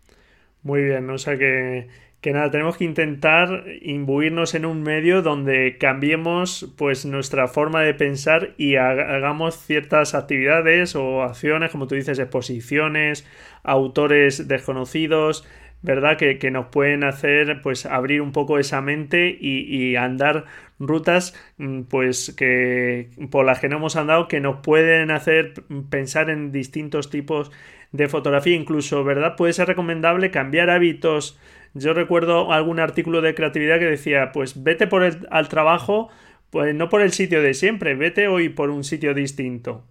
[0.63, 1.89] Muy bien, o sea que
[2.21, 7.95] que nada, tenemos que intentar imbuirnos en un medio donde cambiemos pues nuestra forma de
[7.95, 13.25] pensar y hagamos ciertas actividades o acciones, como tú dices, exposiciones,
[13.63, 15.47] autores desconocidos,
[15.83, 16.17] ¿verdad?
[16.17, 20.45] Que, nos pueden hacer pues abrir un poco esa mente y, andar
[20.81, 25.55] rutas mm, pues que por las que no hemos andado que nos pueden hacer
[25.91, 27.51] pensar en distintos tipos
[27.93, 29.37] de fotografía incluso, ¿verdad?
[29.37, 31.39] Puede ser recomendable cambiar hábitos.
[31.75, 36.09] Yo recuerdo algún artículo de creatividad que decía, pues vete por el, al trabajo,
[36.51, 39.85] pues no por el sitio de siempre, vete hoy por un sitio distinto.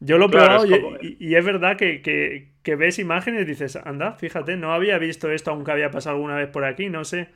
[0.00, 0.66] Yo lo he probado
[1.00, 5.72] y, es verdad que, ves imágenes y dices, anda, fíjate, no había visto esto aunque
[5.72, 7.28] había pasado alguna vez por aquí, no sé.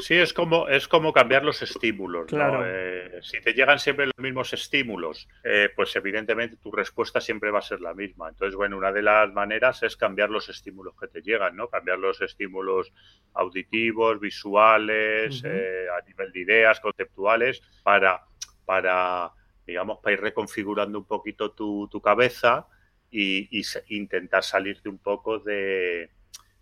[0.00, 2.26] Sí, es como, es como cambiar los estímulos.
[2.26, 2.62] Claro.
[2.66, 7.60] Eh, si te llegan siempre los mismos estímulos, eh, pues evidentemente tu respuesta siempre va
[7.60, 8.28] a ser la misma.
[8.28, 11.68] Entonces, bueno, una de las maneras es cambiar los estímulos que te llegan, ¿no?
[11.68, 12.92] Cambiar los estímulos
[13.34, 18.24] auditivos, visuales, eh, a nivel de ideas, conceptuales, para,
[18.64, 19.32] para
[19.70, 22.66] digamos, para ir reconfigurando un poquito tu, cabeza
[23.10, 23.48] y,
[23.88, 26.10] intentar salirte un poco de,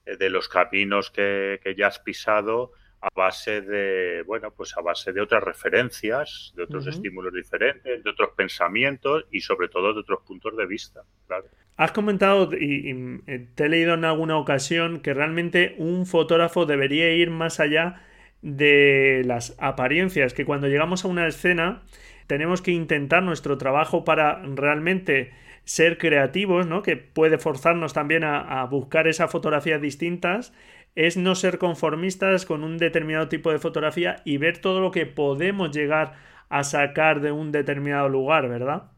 [0.05, 5.43] los caminos que, ya has pisado a base de, bueno, pues a base de otras
[5.43, 10.67] referencias, de otros estímulos diferentes, de otros pensamientos y sobre todo de otros puntos de
[10.67, 11.47] vista, claro.
[11.77, 16.67] Has comentado y, y, eh, te he leído en alguna ocasión que realmente un fotógrafo
[16.67, 18.03] debería ir más allá
[18.43, 21.83] de las apariencias, que cuando llegamos a una escena
[22.27, 25.33] tenemos que intentar nuestro trabajo para realmente
[25.65, 26.83] ser creativos, ¿no?
[26.83, 30.55] que puede forzarnos también a, buscar esas fotografías distintas,
[30.95, 35.07] es no ser conformistas con un determinado tipo de fotografía y ver todo lo que
[35.07, 36.15] podemos llegar
[36.49, 38.91] a sacar de un determinado lugar, ¿verdad?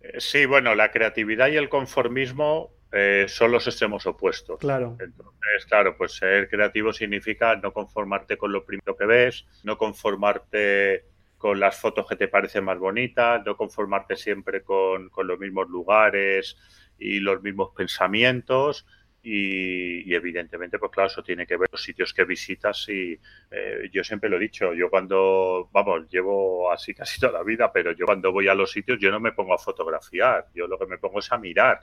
[0.00, 4.58] Eh, sí, bueno, la creatividad y el conformismo eh, son los extremos opuestos.
[4.58, 4.96] Claro.
[5.00, 11.04] Entonces, claro, pues ser creativo significa no conformarte con lo primero que ves, no conformarte
[11.36, 16.56] con las fotos que te parecen más bonitas, no conformarte siempre con, los mismos lugares
[16.98, 18.86] y los mismos pensamientos.
[19.28, 23.18] Y, evidentemente, pues claro, eso tiene que ver los sitios que visitas y
[23.50, 27.72] eh, yo siempre lo he dicho, yo cuando, vamos, llevo así casi toda la vida,
[27.72, 30.78] pero yo cuando voy a los sitios yo no me pongo a fotografiar, yo lo
[30.78, 31.80] que me pongo es a mirar.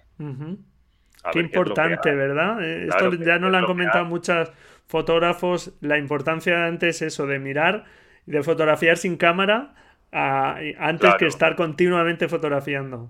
[1.33, 2.63] qué importante, ¿verdad?
[2.63, 4.49] Eh, esto ya no lo han comentado muchos
[4.87, 7.83] fotógrafos, la importancia antes eso de mirar
[8.25, 9.75] de fotografiar sin cámara
[10.11, 13.09] antes que estar continuamente fotografiando.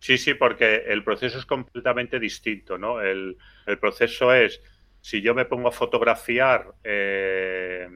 [0.00, 3.00] Sí, sí, porque el proceso es completamente distinto, ¿no?
[3.00, 3.36] El,
[3.80, 4.60] proceso es,
[5.00, 7.86] si yo me pongo a fotografiar, eh,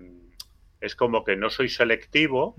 [0.80, 2.54] es como que no soy selectivo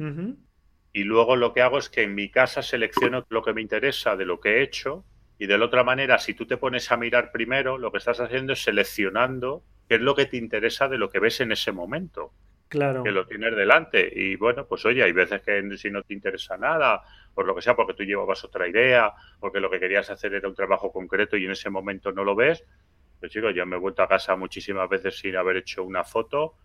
[0.92, 4.16] y luego lo que hago es que en mi casa selecciono lo que me interesa
[4.16, 5.06] de lo que he hecho
[5.38, 8.20] y de la otra manera, si tú te pones a mirar primero, lo que estás
[8.20, 11.72] haciendo es seleccionando qué es lo que te interesa de lo que ves en ese
[11.72, 12.32] momento
[12.70, 13.04] claro.
[13.04, 14.12] que lo tienes delante.
[14.14, 17.04] Y bueno, pues oye, hay veces que si no te interesa nada,
[17.36, 20.48] por lo que sea, porque tú llevabas otra idea, porque lo que querías hacer era
[20.48, 22.64] un trabajo concreto y en ese momento no lo ves,
[23.20, 26.56] pues chicos, yo me he vuelto a casa muchísimas veces sin haber hecho una foto,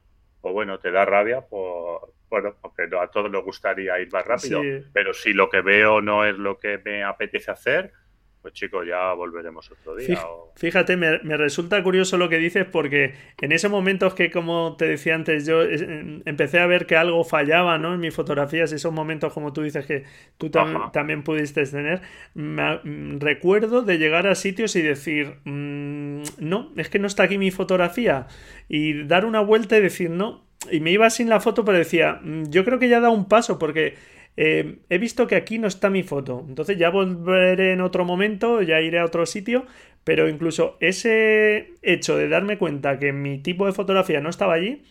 [0.42, 4.62] o bueno, te da rabia, pues bueno, porque a todos nos gustaría ir más rápido,
[4.92, 7.92] pero si lo que veo no es lo que me apetece hacer,
[8.42, 10.18] pues chicos, ya volveremos otro día.
[10.56, 15.14] Fíjate, me, resulta curioso lo que dices porque en ese momento que, como te decía
[15.14, 17.92] antes, yo empecé a ver que algo fallaba ¿no?
[17.94, 20.04] en mis fotografías, esos momentos como tú dices que
[20.38, 22.00] tú también pudiste tener,
[22.34, 22.78] me,
[23.18, 27.50] recuerdo de llegar a sitios y decir, mm, no, es que no está aquí mi
[27.50, 28.26] fotografía,
[28.68, 32.20] y dar una vuelta y decir, no, y me iba sin la foto, pero decía,
[32.22, 33.94] mm, yo creo que ya da un paso porque
[34.36, 38.62] eh, he visto que aquí no está mi foto, entonces ya volveré en otro momento,
[38.62, 39.66] ya iré a otro sitio,
[40.04, 44.82] pero incluso ese hecho de darme cuenta que mi tipo de fotografía no estaba allí,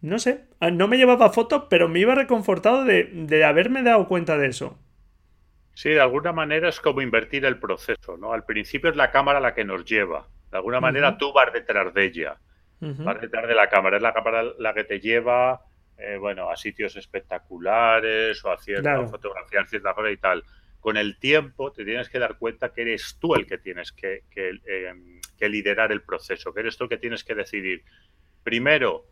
[0.00, 4.36] no sé, ah, no me llevaba foto, pero me iba reconfortado de, haberme dado cuenta
[4.38, 4.78] de eso.
[5.74, 8.32] Sí, de alguna manera es como invertir el proceso, ¿no?
[8.32, 10.26] Al principio es la cámara la que nos lleva.
[10.50, 12.36] De alguna manera tú vas detrás de ella.
[12.80, 13.96] Vas detrás de la cámara.
[13.96, 15.62] Es la cámara la que te lleva
[15.98, 20.44] eh, bueno, a sitios espectaculares o a cierta fotografía cierta cosa y tal.
[20.80, 24.22] Con el tiempo te tienes que dar cuenta que eres tú el que tienes que,
[24.34, 27.82] em, que, liderar el proceso, que eres tú el que tienes que decidir,
[28.44, 29.06] primero,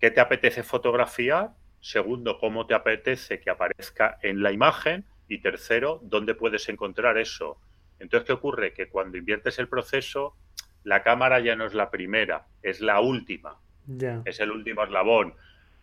[0.00, 1.50] qué te apetece fotografiar,
[1.80, 7.60] segundo, cómo te apetece que aparezca en la imagen y tercero, dónde puedes encontrar eso.
[7.98, 8.72] Entonces, ¿qué ocurre?
[8.72, 10.36] Que cuando inviertes el proceso,
[10.82, 13.60] la cámara ya no es la primera, es la última.
[14.24, 15.34] Es el último eslabón.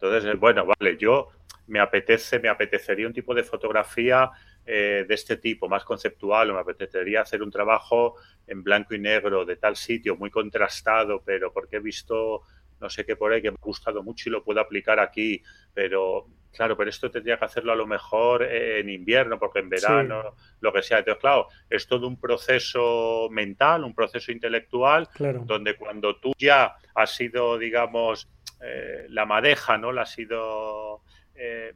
[0.03, 1.29] Entonces, bueno, vale, yo
[1.67, 4.29] me apetece, me apetecería un tipo de fotografía
[4.65, 8.99] eh, de este tipo, más conceptual, o me apetecería hacer un trabajo en blanco y
[8.99, 12.43] negro de tal sitio, muy contrastado, pero porque he visto
[12.81, 15.41] no sé qué por ahí que me ha gustado mucho y lo puedo aplicar aquí,
[15.73, 20.35] pero claro, pero esto tendría que hacerlo a lo mejor en invierno, porque en verano,
[20.59, 20.99] lo que sea.
[20.99, 25.07] Entonces, claro, es todo un proceso mental, un proceso intelectual,
[25.45, 28.27] donde cuando tú ya has sido, digamos,
[28.63, 29.91] eh, la madeja, ¿no?
[29.91, 31.01] La has ido
[31.35, 31.73] eh,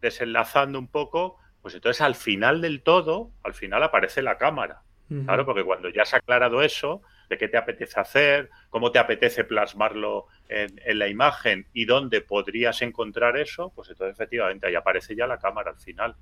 [0.00, 4.82] desenlazando un poco, pues entonces al final del todo, al final aparece la cámara.
[5.24, 9.42] Claro, porque cuando ya has aclarado eso, de qué te apetece hacer, cómo te apetece
[9.42, 15.26] plasmarlo en, la imagen y dónde podrías encontrar eso, pues entonces efectivamente ahí aparece ya
[15.26, 16.14] la cámara al final.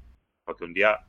[0.42, 1.00] Porque un día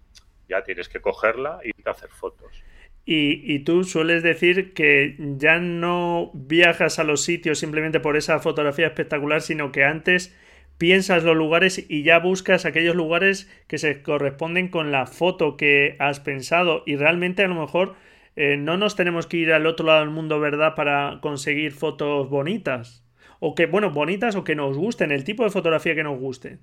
[0.50, 2.64] ya tienes que cogerla y hacer fotos.
[3.12, 8.86] Y, tú sueles decir que ya no viajas a los sitios simplemente por esa fotografía
[8.86, 10.38] espectacular, sino que antes
[10.78, 15.96] piensas los lugares y ya buscas aquellos lugares que se corresponden con la foto que
[15.98, 17.96] has pensado y realmente a lo mejor
[18.36, 22.30] eh, no nos tenemos que ir al otro lado del mundo, ¿verdad?, para conseguir fotos
[22.30, 23.04] bonitas.
[23.40, 26.60] O que, bueno, bonitas o que nos gusten, el tipo de fotografía que nos guste.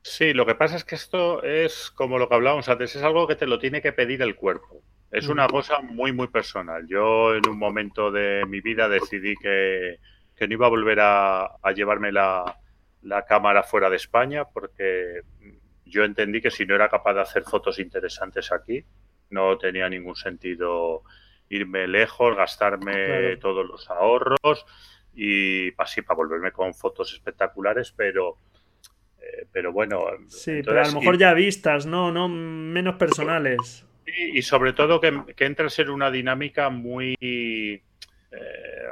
[0.00, 3.28] Sí, lo que pasa es que esto es como lo que hablábamos antes, es algo
[3.28, 4.82] que te lo tiene que pedir el cuerpo.
[5.10, 6.86] Es una cosa muy, muy personal.
[6.86, 9.98] Yo en un momento de mi vida decidí que,
[10.40, 12.58] no iba a volver a, a llevarme la,
[13.02, 15.22] la cámara fuera de España porque
[15.84, 18.84] yo entendí que si no era capaz de hacer fotos interesantes aquí,
[19.30, 21.02] no tenía ningún sentido
[21.48, 24.66] irme lejos, gastarme todos los ahorros
[25.14, 28.36] y así para volverme con fotos espectaculares, pero
[29.20, 30.04] eh, pero bueno.
[30.28, 32.12] Sí, pero a lo mejor ya vistas, ¿no?
[32.12, 33.84] no menos personales.
[34.16, 37.16] Y, y sobre todo que, que entra a ser una dinámica muy
[38.30, 38.90] eh,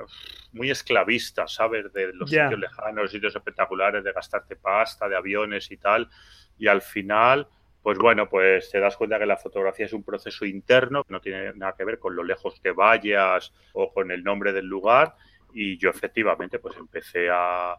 [0.53, 1.93] muy esclavista, ¿sabes?
[1.93, 6.09] De los sitios lejanos, sitios espectaculares, de gastarte pasta, de aviones y tal.
[6.57, 7.47] Y al final,
[7.83, 11.21] pues bueno, pues te das cuenta que la fotografía es un proceso interno, que no
[11.21, 15.15] tiene nada que ver con lo lejos que vayas o con el nombre del lugar.
[15.53, 17.77] Y yo efectivamente, pues empecé a,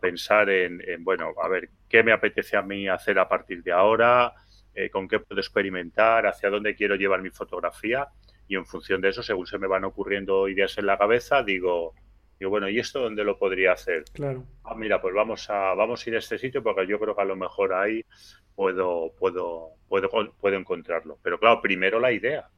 [0.00, 4.32] pensar en, bueno, a ver, ¿qué me apetece a mí hacer a partir de ahora?
[4.74, 6.26] Eh, ¿Con qué puedo experimentar?
[6.26, 8.08] ¿Hacia dónde quiero llevar mi fotografía?
[8.48, 11.94] y en función de eso, según se me van ocurriendo ideas en la cabeza, digo,
[12.38, 14.04] digo bueno, ¿y esto dónde lo podría hacer?
[14.12, 14.44] Claro.
[14.64, 17.22] Ah, mira, pues vamos a, vamos a ir a este sitio porque yo creo que
[17.22, 18.04] a lo mejor ahí
[18.54, 20.08] puedo, puedo, puedo,
[20.40, 21.18] puedo encontrarlo.
[21.22, 22.48] Pero claro, primero la idea.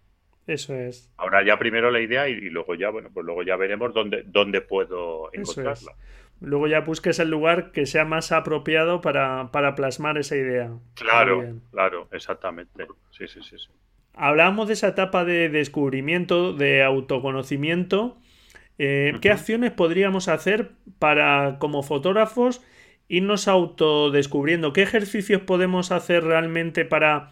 [0.47, 1.11] Eso es.
[1.17, 4.61] Ahora ya primero la idea y, luego ya, bueno, pues luego ya veremos dónde, dónde
[4.61, 5.93] puedo encontrarla.
[6.41, 10.71] Luego ya busques el lugar que sea más apropiado para, para plasmar esa idea.
[10.95, 12.87] Claro, claro, exactamente.
[13.11, 13.69] Sí, sí, sí, sí.
[14.15, 18.19] Hablábamos de esa etapa de descubrimiento, de autoconocimiento.
[18.79, 22.63] Eh, ¿Qué acciones podríamos hacer para, como fotógrafos,
[23.09, 24.73] irnos autodescubriendo?
[24.73, 27.31] ¿Qué ejercicios podemos hacer realmente para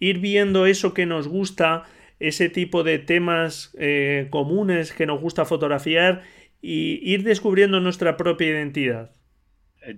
[0.00, 1.84] ir viendo eso que nos gusta,
[2.18, 6.22] ese tipo de temas eh, comunes que nos gusta fotografiar
[6.60, 9.10] y ir descubriendo nuestra propia identidad?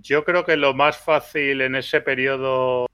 [0.01, 2.87] Yo creo que lo más fácil en ese periodo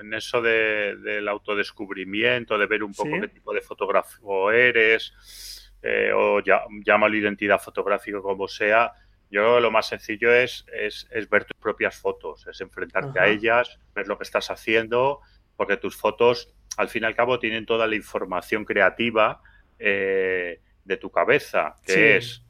[0.00, 6.40] en eso del autodescubrimiento, de ver un poco qué tipo de fotógrafo eres, eh, o
[6.40, 8.92] ya, llámalo identidad fotográfica como sea,
[9.30, 14.08] yo lo más sencillo es, es, ver tus propias fotos, es enfrentarte a ellas, ver
[14.08, 15.20] lo que estás haciendo,
[15.56, 19.40] porque tus fotos, al fin y al cabo, tienen toda la información creativa
[19.78, 22.42] eh, de tu cabeza, que es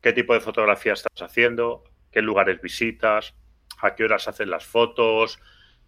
[0.00, 3.34] qué tipo de fotografía estás haciendo, qué lugares visitas,
[3.80, 5.40] a qué horas hacen las fotos,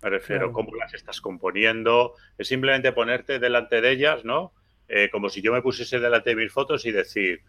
[0.02, 2.14] me refiero, cómo las estás componiendo.
[2.36, 4.52] Es simplemente ponerte delante de ellas, ¿no?
[4.88, 7.42] Eh, como si yo me pusiese delante de mis fotos y decir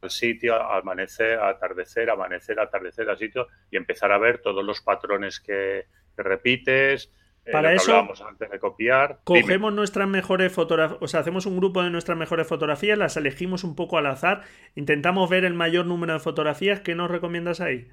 [0.00, 5.40] tal sitio, amanecer, atardecer, amanecer, atardecer, al sitio, y empezar a ver todos los patrones
[5.40, 5.86] que,
[6.16, 7.12] repites.
[7.46, 9.18] Eh, Para eso, antes de copiar.
[9.24, 13.64] Cogemos nuestras mejores fotografías, o sea, hacemos un grupo de nuestras mejores fotografías, las elegimos
[13.64, 14.42] un poco al azar,
[14.74, 16.80] intentamos ver el mayor número de fotografías.
[16.80, 17.90] ¿Qué nos recomiendas ahí?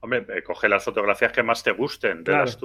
[0.00, 2.56] Hombre, eh, coge las fotografías que más te gusten de las,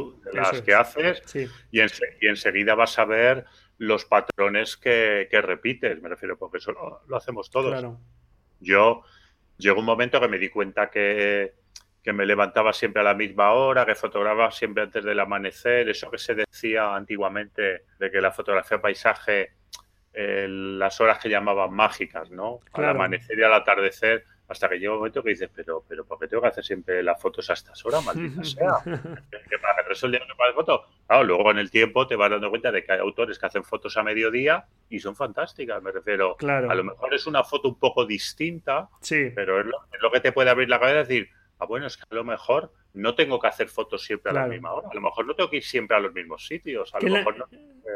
[0.61, 1.23] que haces
[1.71, 1.79] y,
[2.27, 3.45] enseguida vas a ver
[3.79, 6.71] los patrones que, repites, me refiero, porque eso
[7.07, 7.83] lo, hacemos todos.
[8.59, 9.01] Yo
[9.57, 11.55] llegó un momento que me di cuenta que,
[12.05, 16.17] me levantaba siempre a la misma hora, que fotografaba siempre antes del amanecer, eso que
[16.17, 19.51] se decía antiguamente de que la fotografía paisaje,
[20.13, 22.59] eh, las horas que llamaban mágicas, ¿no?
[22.73, 26.19] Al amanecer y al atardecer hasta que llega un momento que dices, pero, pero ¿por
[26.19, 28.73] qué tengo que hacer siempre las fotos a estas horas, maldita sea?
[28.83, 30.85] que para que el día no para foto.
[31.07, 33.63] Claro, luego en el tiempo te vas dando cuenta de que hay autores que hacen
[33.63, 36.35] fotos a mediodía y son fantásticas, me refiero.
[36.35, 36.69] Claro.
[36.69, 39.31] A lo mejor es una foto un poco distinta, sí.
[39.33, 41.29] pero es lo, que te puede abrir la cabeza y decir,
[41.61, 44.47] ah, bueno, es que a lo mejor no tengo que hacer fotos siempre a la
[44.47, 44.89] misma hora.
[44.89, 46.93] A lo mejor no tengo que ir siempre a los mismos sitios.
[46.93, 47.45] A lo mejor no...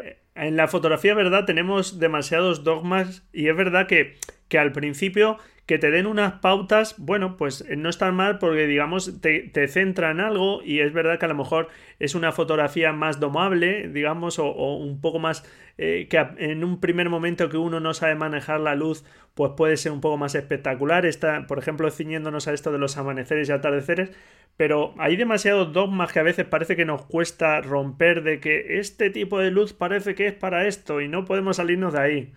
[0.03, 1.45] Eh, en la fotografía, ¿verdad?
[1.45, 6.95] Tenemos demasiados dogmas y es verdad que, que al principio que te den unas pautas,
[6.97, 11.17] bueno, pues no están mal porque digamos te, te centra en algo y es verdad
[11.17, 15.43] que a lo mejor es una fotografía más domable, digamos, o, un poco más
[15.77, 19.03] eh, que en un primer momento que uno no sabe manejar la luz,
[19.33, 21.05] pues puede ser un poco más espectacular.
[21.05, 24.11] Está, por ejemplo, ciñéndonos a esto de los amaneceres y atardeceres,
[24.57, 29.09] pero hay demasiados dogmas que a veces parece que nos cuesta romper de que este
[29.09, 32.33] tipo de luz parece que es para esto y no podemos salirnos de ahí.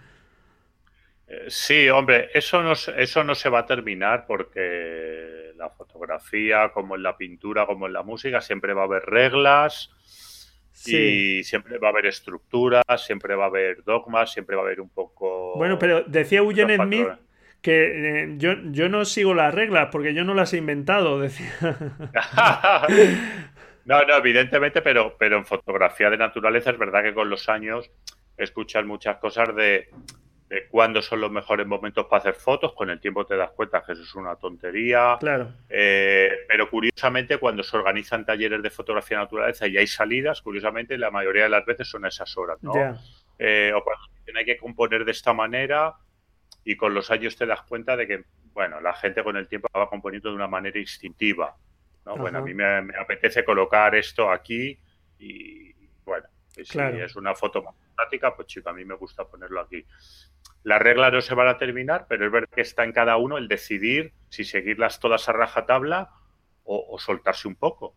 [1.49, 7.03] Sí, hombre, eso no, eso no se va a terminar porque la fotografía, como en
[7.03, 9.91] la pintura, como en la música, siempre va a haber reglas
[10.87, 14.81] y siempre va a haber estructuras, siempre va a haber dogmas, siempre va a haber
[14.81, 15.55] un poco...
[15.57, 17.09] Bueno, pero decía Eugene Smith
[17.61, 21.53] que eh, yo, yo no sigo las reglas porque yo no las he inventado, decía.
[23.85, 27.91] no, no, evidentemente, pero, pero en fotografía de naturaleza es verdad que con los años
[28.37, 29.89] escuchas muchas cosas de,
[30.49, 32.73] de cuándo son los mejores momentos para hacer fotos.
[32.73, 35.17] Con el tiempo te das cuenta que eso es una tontería.
[35.21, 35.53] Claro.
[35.69, 40.97] Eh, pero curiosamente, cuando se organizan talleres de fotografía de naturaleza y hay salidas, curiosamente
[40.97, 42.73] la mayoría de las veces son esas horas, ¿no?
[43.39, 45.95] Eh, o cuando hay que componer de esta manera
[46.65, 49.69] y con los años te das cuenta de que, bueno, la gente con el tiempo
[49.77, 51.57] va componiendo de una manera instintiva.
[52.05, 52.17] ¿no?
[52.17, 52.65] Bueno, a mí me,
[52.99, 54.79] apetece colocar esto aquí
[55.19, 55.75] y,
[56.05, 56.27] bueno,
[56.65, 59.85] si es una foto más práctica, pues chico, a mí me gusta ponerlo aquí.
[60.65, 63.39] Las reglas no se van a terminar, pero es verdad que está en cada uno
[63.39, 66.11] el decidir si seguirlas todas a rajatabla
[66.65, 67.95] o, o soltarse un poco.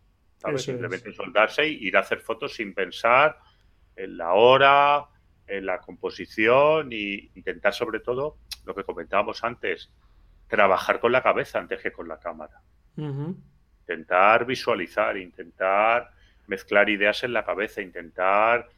[0.56, 3.38] Simplemente soltarse y ir a hacer fotos sin pensar
[3.94, 5.06] en la hora,
[5.46, 9.92] en la composición e intentar sobre todo lo que comentábamos antes,
[10.48, 12.60] trabajar con la cabeza antes que con la cámara.
[12.96, 16.10] Intentar visualizar, intentar
[16.46, 18.68] mezclar ideas en la cabeza, intentar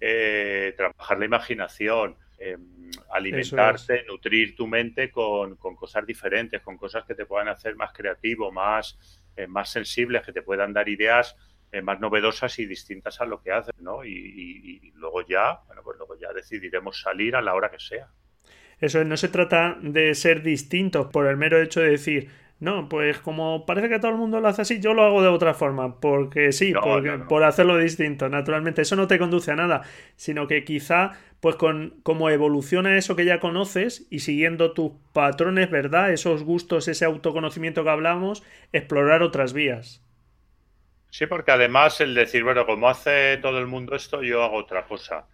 [0.00, 7.14] eh, trabajar la imaginación, em, alimentarte, nutrir tu mente con, cosas diferentes, con cosas que
[7.14, 8.98] te puedan hacer más creativo, más,
[9.36, 11.36] eh, más sensibles, que te puedan dar ideas
[11.74, 14.04] eh, más novedosas y distintas a lo que haces, ¿no?
[14.04, 18.06] Y, luego ya, bueno, pues luego ya decidiremos salir a la hora que sea.
[18.78, 22.30] Eso no se trata de ser distintos por el mero hecho de decir,
[22.64, 25.28] no, pues como parece que todo el mundo lo hace así, yo lo hago de
[25.28, 26.72] otra forma, porque sí,
[27.28, 28.28] por hacerlo distinto.
[28.30, 29.82] Naturalmente, eso no te conduce a nada,
[30.16, 35.70] sino que quizá, pues con como evoluciona eso que ya conoces y siguiendo tus patrones,
[35.70, 36.10] ¿verdad?
[36.10, 38.42] Esos gustos, ese autoconocimiento que hablamos,
[38.72, 40.02] explorar otras vías.
[41.10, 44.86] Sí, porque además el decir, bueno, como hace todo el mundo esto, yo hago otra
[44.86, 45.26] cosa.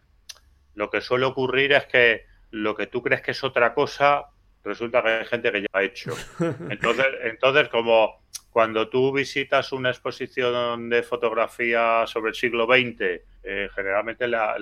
[0.74, 4.26] Lo que suele ocurrir es que lo que tú crees que es otra cosa,
[4.64, 6.14] resulta que hay gente que ya ha hecho.
[6.70, 13.68] Entonces, entonces como cuando tú visitas una exposición de fotografía sobre el siglo XX, eh,
[13.74, 14.56] generalmente la,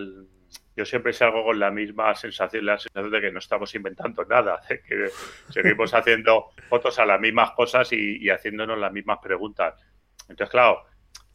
[0.77, 4.61] yo siempre salgo con la misma sensación, la sensación de que no estamos inventando nada,
[4.69, 5.09] de que
[5.49, 9.75] seguimos haciendo fotos a las mismas cosas y, y haciéndonos las mismas preguntas.
[10.29, 10.85] Entonces, claro,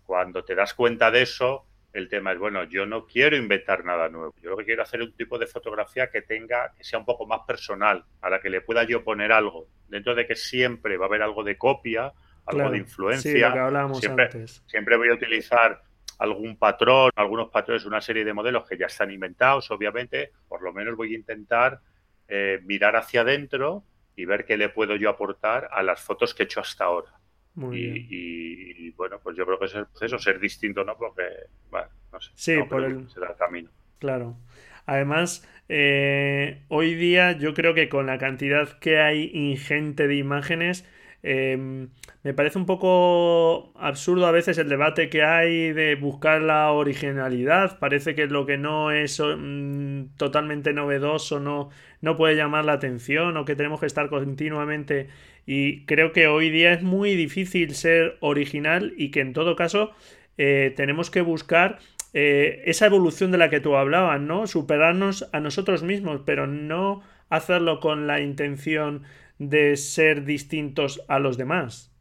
[0.06, 4.10] cuando te das cuenta de eso, el tema es, bueno, yo no quiero inventar nada
[4.10, 4.34] nuevo.
[4.42, 7.06] Yo lo que quiero hacer es un tipo de fotografía que tenga, que sea un
[7.06, 9.68] poco más personal, a la que le pueda yo poner algo.
[9.88, 12.12] Dentro de que siempre va a haber algo de copia,
[12.48, 13.54] algo de influencia.
[13.94, 14.30] siempre,
[14.66, 15.84] siempre voy a utilizar
[16.18, 20.32] algún patrón, algunos patrones, una serie de modelos que ya están inventados, obviamente.
[20.48, 21.80] Por lo menos voy a intentar
[22.28, 23.84] eh, mirar hacia adentro
[24.16, 27.23] y ver qué le puedo yo aportar a las fotos que he hecho hasta ahora
[27.56, 30.98] y, bueno, pues yo creo que es el proceso, ser distinto, ¿no?
[30.98, 31.24] Porque,
[31.70, 32.32] bueno, no sé.
[32.36, 33.08] Sí, por el...
[33.38, 33.70] camino.
[34.00, 34.38] Claro.
[34.86, 40.86] Además, eh, hoy día yo creo que con la cantidad que hay ingente de imágenes,
[41.24, 41.90] em,
[42.24, 47.80] me parece un poco absurdo a veces el debate que hay de buscar la originalidad.
[47.80, 51.70] Parece que lo que no es mm, totalmente novedoso no,
[52.02, 55.08] no puede llamar la atención o que tenemos que estar continuamente
[55.46, 59.92] y creo que hoy día es muy difícil ser original y que en todo caso
[60.38, 61.80] eh, tenemos que buscar
[62.14, 64.48] eh, esa evolución de la que tú hablabas, ¿no?
[64.48, 69.04] Superarnos a nosotros mismos, pero no hacerlo con la intención
[69.38, 71.92] de ser distintos a los demás.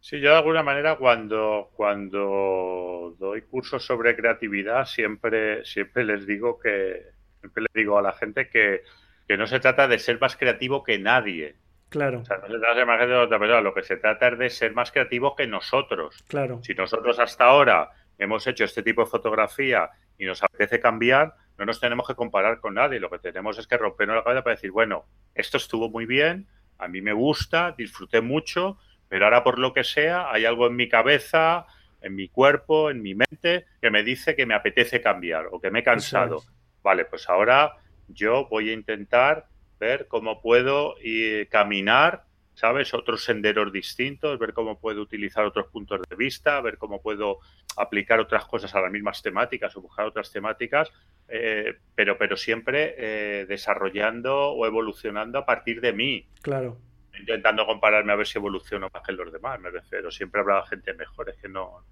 [0.00, 6.58] Sí, yo de alguna manera cuando, cuando doy cursos sobre creatividad siempre, siempre les digo
[6.58, 7.02] que
[7.40, 8.82] siempre les digo a la gente que,
[9.26, 11.56] que no se trata de ser más creativo que nadie,
[11.88, 12.20] Claro.
[12.20, 13.96] O sea, no se trata de ser más creativo que otra persona, lo que se
[13.96, 16.22] trata es de ser más creativos que nosotros.
[16.28, 16.60] Claro.
[16.62, 21.66] Si nosotros hasta ahora hemos hecho este tipo de fotografía y nos apetece cambiar, no
[21.66, 23.00] nos tenemos que comparar con nadie.
[23.00, 25.04] Lo que tenemos es que rompernos la cabeza para decir, bueno,
[25.34, 26.46] esto estuvo muy bien,
[26.78, 28.78] a mí me gusta, disfruté mucho,
[29.08, 31.66] pero ahora por lo que sea hay algo en mi cabeza,
[32.00, 35.70] en mi cuerpo, en mi mente, que me dice que me apetece cambiar o que
[35.70, 36.44] me he cansado.
[36.82, 39.48] Vale, pues ahora yo voy a intentar
[39.80, 42.24] ver cómo puedo ir, caminar,
[42.58, 42.92] ¿sabes?
[42.92, 47.38] Otros senderos distintos, ver cómo puedo utilizar otros puntos de vista, ver cómo puedo
[47.76, 50.90] aplicar otras cosas a las mismas temáticas o buscar otras temáticas,
[51.28, 56.26] eh, pero, pero siempre eh, desarrollando o evolucionando a partir de mí.
[56.42, 56.76] Claro.
[57.16, 60.10] Intentando compararme a ver si evoluciono más que los demás, me refiero.
[60.10, 61.84] Siempre habrá gente mejor, es que no,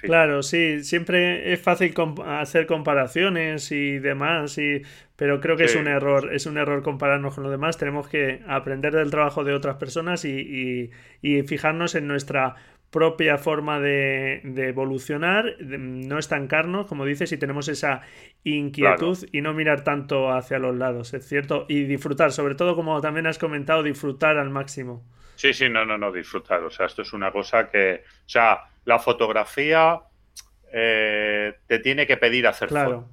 [0.00, 1.94] Claro, sí, siempre es fácil
[2.26, 4.82] hacer comparaciones y demás, y,
[5.16, 7.78] pero creo que es un error, es un error compararnos con los demás.
[7.78, 10.90] Tenemos que aprender del trabajo de otras personas y,
[11.46, 12.56] fijarnos en nuestra
[12.90, 18.02] propia forma de, evolucionar, no estancarnos, como dices, y tenemos esa
[18.44, 23.00] inquietud y no mirar tanto hacia los lados, es cierto, y disfrutar, sobre todo como
[23.00, 25.02] también has comentado, disfrutar al máximo.
[25.34, 26.62] Sí, sí, no, no, no, disfrutar.
[26.62, 30.00] O sea, esto es una cosa que, o sea, la fotografía
[30.72, 33.08] eh, te tiene que pedir hacer claro.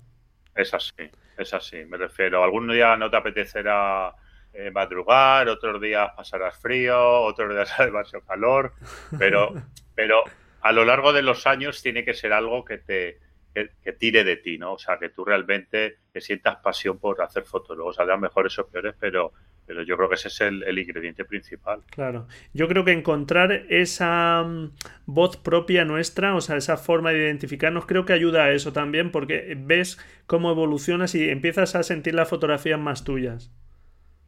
[0.55, 2.43] Es así, es así, me refiero.
[2.43, 4.13] Algún día no te apetecerá
[4.53, 8.73] eh, madrugar, otros días pasarás frío, otros días hará demasiado calor,
[9.17, 9.53] pero,
[9.95, 10.23] pero
[10.61, 13.19] a lo largo de los años tiene que ser algo que te
[13.53, 14.73] que, tire de ti, ¿no?
[14.73, 17.75] O sea, que tú realmente te sientas pasión por hacer fotos.
[17.75, 19.33] Luego saldrán mejores o peores, pero,
[19.71, 21.81] pero yo creo que ese es el, ingrediente principal.
[21.91, 22.27] Claro.
[22.53, 24.73] Yo creo que encontrar esa mm,
[25.05, 29.11] voz propia nuestra, o sea, esa forma de identificarnos, creo que ayuda a eso también,
[29.11, 33.49] porque ves cómo evolucionas y empiezas a sentir las fotografías más tuyas.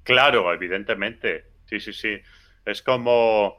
[0.03, 1.43] Claro, evidentemente.
[1.65, 2.21] Sí, sí, sí.
[2.65, 3.57] Es como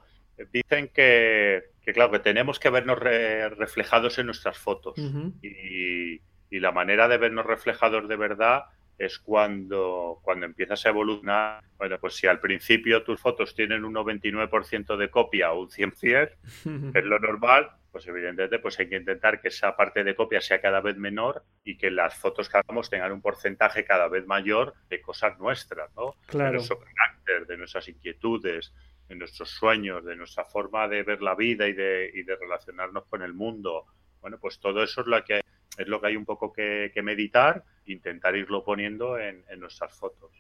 [0.55, 4.95] dicen que, claro, que tenemos que vernos reflejados en nuestras fotos.
[5.43, 6.15] y,
[6.49, 8.65] y, la manera de vernos reflejados de verdad
[8.99, 11.65] es cuando, cuando empiezas a evolucionar.
[11.77, 16.31] Bueno, pues si al principio tus fotos tienen un 99% de copia o un 100-100,
[16.95, 20.61] es lo normal, pues evidentemente pues hay que intentar que esa parte de copia sea
[20.61, 24.75] cada vez menor y que las fotos que hagamos tengan un porcentaje cada vez mayor
[24.89, 26.15] de cosas nuestras, ¿no?
[26.27, 26.47] Claro.
[26.47, 28.73] De nuestro carácter, de nuestras inquietudes,
[29.09, 33.05] de nuestros sueños, de nuestra forma de ver la vida y de, y de relacionarnos
[33.07, 33.87] con el mundo.
[34.21, 35.41] Bueno, pues todo eso es lo que
[35.77, 40.31] es lo que hay un poco que, meditar, intentar irlo poniendo en, nuestras fotos.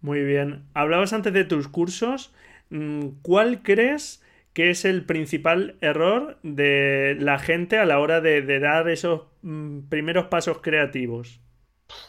[0.00, 0.64] Muy bien.
[0.74, 2.34] Hablabas antes de tus cursos.
[2.70, 4.24] Mm, ¿Cuál crees
[4.54, 9.88] que es el principal error de la gente a la hora de, dar esos mm,
[9.88, 11.40] primeros pasos creativos?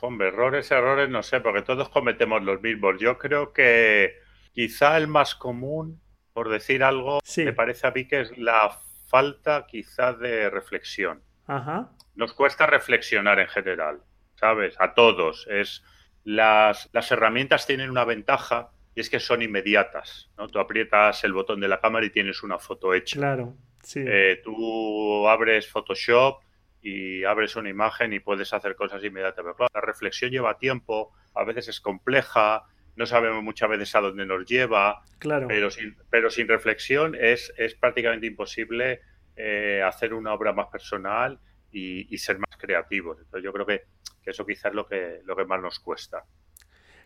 [0.02, 2.96] Hombre, errores, errores, no sé, porque todos cometemos los mismos.
[3.00, 4.16] Yo creo que
[4.54, 6.00] quizá el más común,
[6.34, 8.78] por decir algo, me parece a mí que es la
[9.08, 11.22] falta quizá de reflexión.
[11.48, 14.00] Ajá nos cuesta reflexionar en general,
[14.42, 14.76] ¿sabes?
[14.80, 15.48] A todos.
[15.50, 15.84] Es
[16.24, 20.48] las, las herramientas tienen una ventaja y es que son inmediatas, ¿no?
[20.48, 23.18] Tú aprietas el botón de la cámara y tienes una foto hecha.
[23.18, 24.04] Claro, sí.
[24.06, 26.42] Eh, tú abres Photoshop
[26.82, 29.44] y abres una imagen y puedes hacer cosas inmediatas.
[29.44, 32.64] Pero claro, la reflexión lleva tiempo, a veces es compleja,
[32.96, 35.48] no sabemos muchas veces a dónde nos lleva, claro.
[35.48, 39.02] pero, sin, pero sin reflexión es, es prácticamente imposible
[39.36, 41.40] eh, hacer una obra más personal
[41.72, 43.18] y, ser más creativos.
[43.20, 43.82] Entonces yo creo que,
[44.26, 46.24] eso quizás es lo que, lo que más nos cuesta.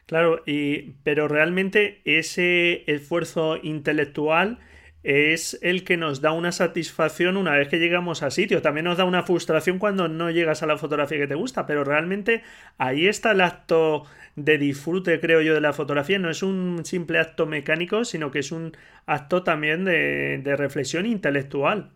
[0.06, 4.60] Claro, y, pero realmente ese esfuerzo intelectual
[5.06, 8.62] es el que nos da una satisfacción una vez que llegamos a sitio.
[8.62, 11.84] También nos da una frustración cuando no llegas a la fotografía que te gusta, pero
[11.84, 12.44] realmente
[12.78, 14.06] ahí está el acto
[14.36, 16.20] de disfrute, creo yo, de la fotografía.
[16.20, 21.92] No es un simple acto mecánico, sino que es un acto también de reflexión intelectual.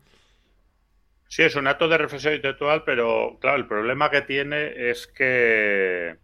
[1.29, 6.17] Sí, es un acto de reflexión intelectual, pero claro, el problema que tiene es que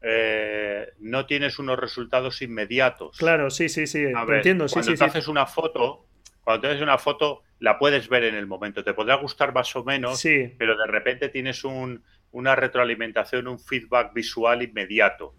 [0.00, 3.18] eh, no tienes unos resultados inmediatos.
[3.18, 4.68] Claro, sí, sí, sí, entiendo.
[4.68, 6.06] Sí, cuando te haces una foto,
[6.42, 8.82] cuando te haces una foto, la puedes ver en el momento.
[8.82, 10.22] Te podrá gustar más o menos,
[10.56, 15.34] pero de repente tienes un, una retroalimentación, un feedback visual inmediato.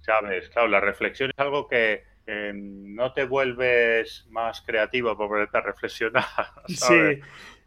[0.00, 0.48] ¿Sabes?
[0.48, 6.24] Claro, la reflexión es algo que no te vuelves más creativo por ponerte a reflexionar.
[6.66, 7.20] ¿sabes?
[7.20, 7.22] Sí.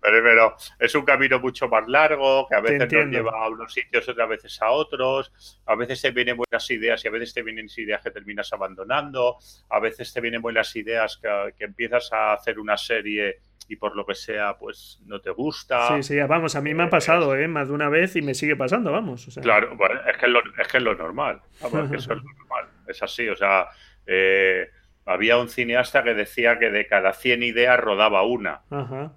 [0.05, 4.07] Pero, es un camino mucho más largo, que a veces nos lleva a unos sitios,
[4.07, 5.61] otras veces a otros.
[5.65, 9.37] A veces te vienen buenas ideas y a veces te vienen ideas que terminas abandonando.
[9.69, 14.05] A veces te vienen buenas ideas que, empiezas a hacer una serie y por lo
[14.05, 15.95] que sea, pues no te gusta.
[15.95, 17.47] Sí, sí, vamos, a mí me ha pasado, ¿eh?
[17.47, 19.27] Más de una vez y me sigue pasando, vamos.
[19.41, 19.75] Claro,
[20.07, 21.41] es, que es, lo, es que es lo normal.
[21.61, 22.69] Vamos, que eso es lo normal.
[22.87, 23.67] Es así, o sea,
[24.05, 24.69] eh,
[25.05, 28.61] había un cineasta que decía que de cada 100 ideas rodaba una.
[28.69, 29.13] Ajá.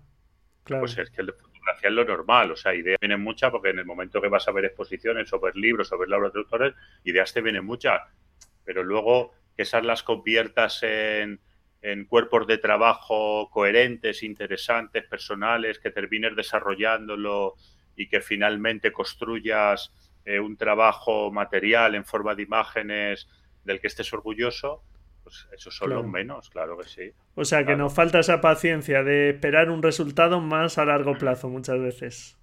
[0.68, 3.78] Pues es que la fotografía es lo normal, o sea, ideas vienen muchas porque en
[3.78, 7.40] el momento que vas a ver exposiciones o ver libros o ver laboratorios, ideas te
[7.40, 8.02] vienen muchas,
[8.64, 11.40] pero luego que esas las conviertas en,
[12.08, 17.54] cuerpos de trabajo coherentes, interesantes, personales, que termines desarrollándolo
[17.96, 19.92] y que finalmente construyas
[20.24, 23.28] eh, un trabajo material en forma de imágenes
[23.64, 24.82] del que estés orgulloso,
[25.28, 27.12] pues esos son los menos, claro que sí.
[27.34, 31.48] O sea que nos falta esa paciencia de esperar un resultado más a largo plazo
[31.48, 32.38] muchas veces.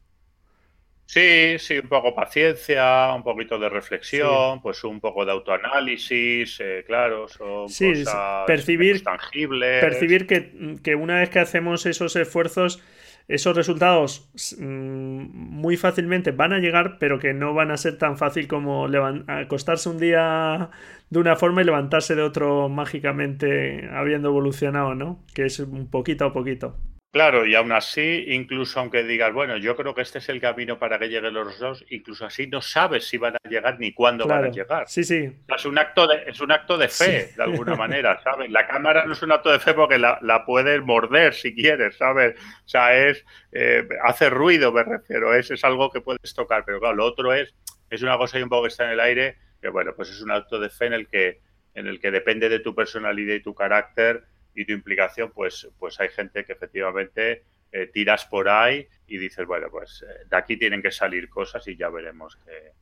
[1.08, 6.84] Sí, sí, un poco paciencia, un poquito de reflexión, pues un poco de autoanálisis, eh,
[6.86, 9.84] claro, son cosas percibir, tangibles.
[9.84, 12.84] Percibir que, que, una vez que hacemos esos esfuerzos,
[13.28, 18.18] esos resultados mm, muy fácilmente van a llegar, pero que no van a ser tan
[18.18, 18.88] fácil como
[19.28, 20.70] acostarse un día
[21.10, 25.24] de una forma y levantarse de otro mágicamente habiendo evolucionado, ¿no?
[25.34, 26.78] Que es un poquito a poquito.
[27.16, 30.78] Claro, y aún así, incluso aunque digas, bueno, yo creo que este es el camino
[30.78, 34.28] para que lleguen los dos, incluso así no sabes si van a llegar ni cuándo
[34.28, 34.84] van a llegar.
[34.90, 35.32] Sí, sí.
[35.48, 38.52] Es un acto de, es un acto de fe, de alguna manera, ¿sabes?
[38.52, 42.36] La cámara no es un acto de fe porque la, puedes morder si quieres, ¿sabes?
[42.38, 46.82] O sea, es, eh, hace ruido, me refiero, es, es algo que puedes tocar, pero
[46.82, 47.56] claro, lo otro es,
[47.90, 50.22] es una cosa y un poco que está en el aire, que bueno, pues es
[50.22, 51.40] un acto de fe en el que,
[51.76, 54.26] en el que depende de tu personalidad y tu carácter
[54.56, 59.46] y tu implicación, pues, pues hay gente que efectivamente eh, tiras por ahí y dices,
[59.46, 62.40] bueno, pues eh, de aquí tienen que salir cosas y ya veremos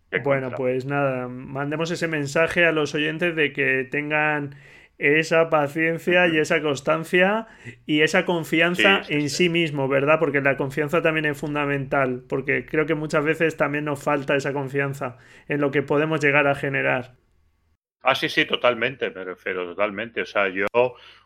[0.10, 0.20] qué.
[0.20, 4.56] bueno, pues nada, mandemos ese mensaje a los oyentes de que tengan
[5.00, 7.48] esa paciencia y esa constancia
[7.86, 9.50] y esa confianza en sí.
[9.50, 10.20] mismo, ¿verdad?
[10.20, 14.54] Porque la confianza también es fundamental, porque creo que muchas veces también nos falta esa
[14.54, 15.18] confianza
[15.48, 17.16] en lo que podemos llegar a generar.
[18.04, 20.22] Ah, sí, sí, totalmente, me refiero, totalmente.
[20.22, 20.68] O sea, yo,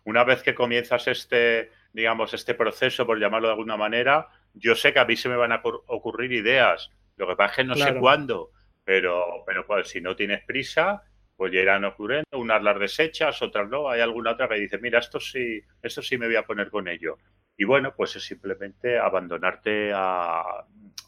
[0.04, 4.94] una vez que comienzas este, digamos, este proceso, por llamarlo de alguna manera, yo sé
[4.94, 6.92] que a mí se me van a ocurrir ideas.
[7.16, 8.52] Lo que pasa es que no sé cuándo,
[8.84, 11.02] pero, pero pues, si no tienes prisa,
[11.36, 13.90] pues ya irán ocurriendo, unas las desechas, otras no.
[13.90, 16.88] Hay alguna otra que dice, mira, esto sí, esto sí me voy a poner con
[16.88, 17.18] ello.
[17.58, 20.44] Y bueno, pues es simplemente abandonarte a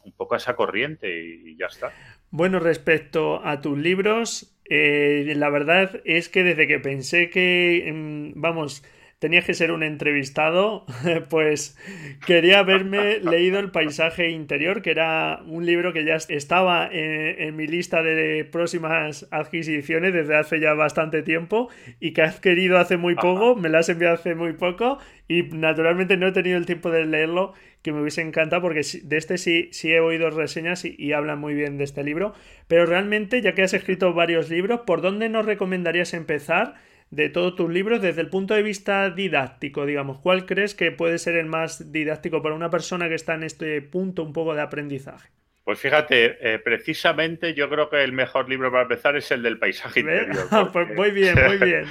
[0.04, 1.92] un poco a esa corriente y ya está.
[2.30, 8.40] Bueno, respecto a tus libros, eh, la verdad es que desde que pensé que, mm,
[8.40, 8.84] vamos,
[9.20, 10.86] tenías que ser un entrevistado,
[11.28, 11.78] pues
[12.26, 17.66] quería haberme leído El paisaje interior, que era un libro que ya estaba en, mi
[17.66, 21.68] lista de próximas adquisiciones desde hace ya bastante tiempo
[22.00, 24.98] y que has querido hace muy poco, me lo has enviado hace muy poco
[25.28, 27.52] y naturalmente no he tenido el tiempo de leerlo
[27.82, 31.54] que me hubiese encantado porque de este sí, sí he oído reseñas y, hablan muy
[31.54, 32.34] bien de este libro.
[32.68, 36.74] Pero realmente, ya que has escrito varios libros, ¿por dónde nos recomendarías empezar
[37.10, 40.18] de todos tus libros desde el punto de vista didáctico, digamos?
[40.20, 43.82] ¿Cuál crees que puede ser el más didáctico para una persona que está en este
[43.82, 45.28] punto un poco de aprendizaje?
[45.64, 49.58] Pues fíjate, eh, precisamente yo creo que el mejor libro para empezar es el del
[49.58, 50.48] paisaje interior.
[50.72, 51.84] pues muy bien, muy bien.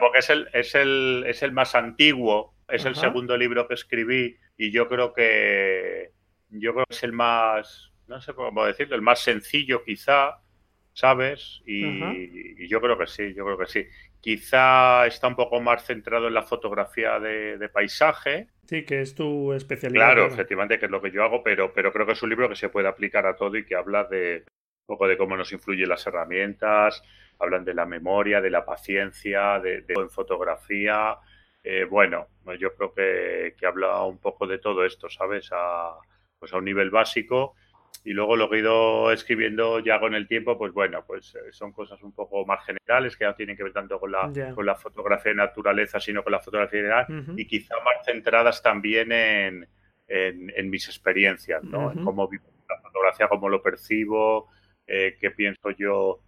[0.00, 4.36] porque es el, es, el, es el más antiguo, es el segundo libro que escribí
[4.56, 6.12] y yo creo que
[6.50, 10.40] yo creo que es el más, no sé cómo decirlo, el más sencillo quizá,
[10.92, 11.62] ¿sabes?
[11.66, 13.86] Y, yo creo que sí, yo creo que sí.
[14.20, 18.48] Quizá está un poco más centrado en la fotografía de, paisaje.
[18.66, 20.06] Sí, que es tu especialidad.
[20.06, 22.48] Claro, efectivamente, que es lo que yo hago, pero, pero creo que es un libro
[22.48, 24.44] que se puede aplicar a todo y que habla de
[24.86, 27.02] un poco de cómo nos influyen las herramientas,
[27.38, 31.18] hablan de la memoria, de la paciencia, de, de en fotografía,
[31.70, 35.50] eh, bueno, yo creo que, que, habla un poco de todo esto, ¿sabes?
[35.52, 35.98] A,
[36.38, 37.56] pues a un nivel básico.
[38.04, 41.52] Y luego lo que he ido escribiendo ya con el tiempo, pues bueno, pues eh,
[41.52, 44.64] son cosas un poco más generales que no tienen que ver tanto con la, con
[44.64, 49.68] la fotografía de naturaleza, sino con la fotografía general y quizá más centradas también en,
[50.06, 51.92] en, mis experiencias, ¿no?
[51.92, 54.48] En cómo vivo la fotografía, cómo lo percibo,
[54.86, 56.22] eh, qué pienso yo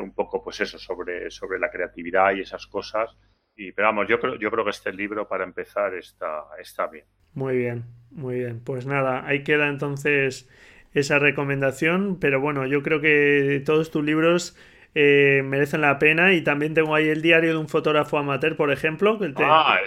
[0.00, 3.16] un poco, pues eso, sobre, sobre la creatividad y esas cosas.
[3.56, 7.04] Y, pero vamos, yo creo, yo creo que este libro para empezar está, está bien.
[7.34, 8.60] Muy bien, muy bien.
[8.60, 10.48] Pues nada, ahí queda entonces
[10.94, 14.56] esa recomendación, pero bueno, yo creo que todos tus libros
[14.94, 18.70] eh, merecen la pena y también tengo ahí el diario de un fotógrafo amateur, por
[18.70, 19.18] ejemplo.
[19.38, 19.80] Ah,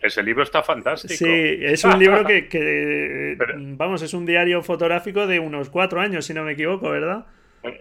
[0.00, 1.14] ese, libro está fantástico.
[1.14, 3.36] Sí, es un libro que,
[3.76, 7.26] vamos, es un diario fotográfico de unos cuatro años, si no me equivoco, ¿verdad?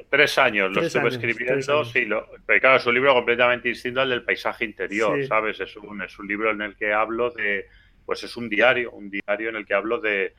[0.09, 4.09] Tres años lo estuve escribiendo, sí, lo, pero claro, es un libro completamente distinto al
[4.09, 5.59] del paisaje interior, ¿sabes?
[5.59, 7.67] Es un, es un libro en el que hablo de,
[8.05, 10.33] pues es un diario, un diario en el que hablo de,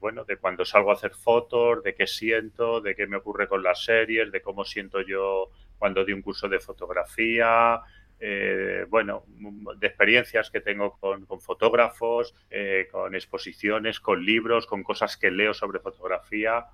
[0.00, 3.62] bueno, de cuando salgo a hacer fotos, de qué siento, de qué me ocurre con
[3.62, 7.80] las series, de cómo siento yo cuando di un curso de fotografía,
[8.20, 9.24] eh, bueno,
[9.78, 15.52] de experiencias que tengo con, fotógrafos, eh, con exposiciones, con libros, con cosas que leo
[15.52, 16.66] sobre fotografía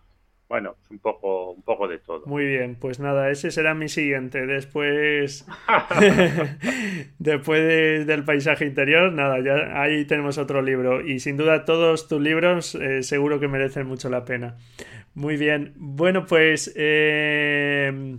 [0.48, 2.22] bueno, es un poco, un poco de todo.
[2.26, 4.46] Muy bien, pues nada, ese será mi siguiente.
[4.46, 5.46] Después,
[7.18, 11.06] después del paisaje interior, nada, ya ahí tenemos otro libro.
[11.06, 14.56] Y sin duda todos tus libros eh, seguro que merecen mucho la pena.
[15.14, 18.18] Muy bien, bueno, pues eh,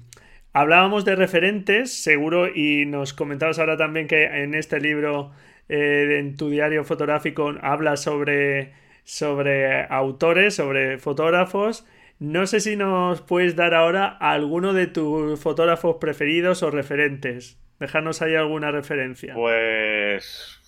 [0.52, 5.32] Hablábamos de referentes, seguro, y nos comentabas ahora también que en este libro,
[5.70, 8.74] eh, en tu diario fotográfico, hablas sobre,
[9.04, 11.86] sobre autores, sobre fotógrafos.
[12.20, 17.58] No sé si nos puedes dar ahora alguno de tus fotógrafos preferidos o referentes.
[17.80, 19.34] Dejarnos ahí alguna referencia.
[19.36, 20.60] Pues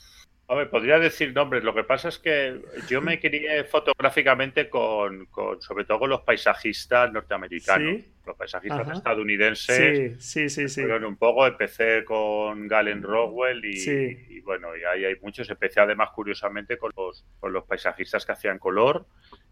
[0.52, 1.64] Hombre, podría decir nombres.
[1.64, 5.30] Lo que pasa es que yo me quería fotográficamente con,
[5.60, 8.02] sobre todo con los paisajistas norteamericanos.
[8.26, 10.22] Los paisajistas estadounidenses.
[10.22, 10.82] Sí, sí, sí, sí.
[10.82, 11.48] un poco.
[11.48, 15.50] Empecé con Galen Rowell y, bueno, y ahí hay muchos.
[15.50, 19.06] Empecé además, curiosamente, con los, con los paisajistas que hacían color.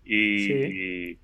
[0.03, 1.19] Y, y,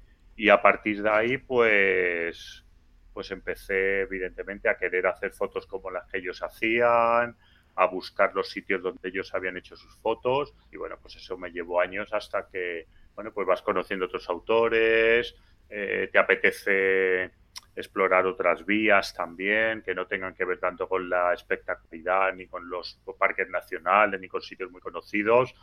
[0.49, 2.65] a partir de ahí, pues,
[3.13, 7.36] pues empecé, evidentemente, a querer hacer fotos como las que ellos hacían
[7.75, 11.51] a buscar los sitios donde ellos habían hecho sus fotos y bueno, pues eso me
[11.51, 15.36] llevó años hasta que, bueno, pues vas conociendo otros autores,
[15.69, 17.31] eh, te apetece
[17.75, 22.69] explorar otras vías también, que no tengan que ver tanto con la espectacularidad, ni con
[22.69, 25.53] los parques nacionales, ni con sitios muy conocidos.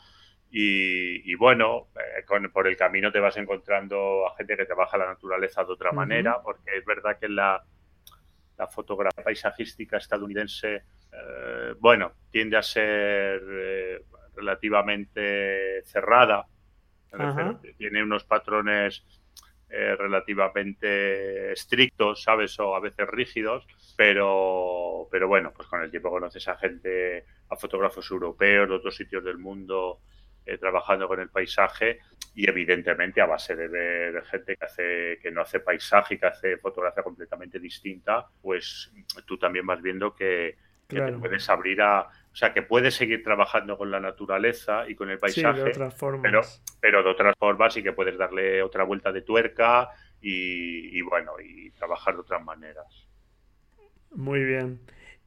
[0.54, 5.64] Y, bueno, eh, por el camino te vas encontrando a gente que trabaja la naturaleza
[5.64, 7.64] de otra manera, porque es verdad que la,
[8.58, 10.82] la fotografía paisajística estadounidense
[11.12, 14.02] eh, bueno, tiende a ser eh,
[14.34, 16.46] relativamente cerrada,
[17.76, 19.04] tiene unos patrones
[19.68, 22.58] eh, relativamente estrictos, ¿sabes?
[22.60, 27.56] O a veces rígidos, pero, pero bueno, pues con el tiempo conoces a gente, a
[27.56, 30.00] fotógrafos europeos de otros sitios del mundo
[30.60, 32.00] trabajando con el paisaje
[32.34, 36.26] y evidentemente a base de ver gente que hace que no hace paisaje y que
[36.26, 38.92] hace fotografía completamente distinta, pues
[39.26, 40.56] tú también vas viendo que,
[40.88, 44.94] que te puedes abrir a, o sea, que puedes seguir trabajando con la naturaleza y
[44.94, 46.22] con el paisaje, de otras formas.
[46.22, 46.40] Pero,
[46.80, 49.90] pero de otras formas y que puedes darle otra vuelta de tuerca
[50.22, 53.06] y, bueno, y trabajar de otras maneras.
[54.14, 54.80] Muy bien.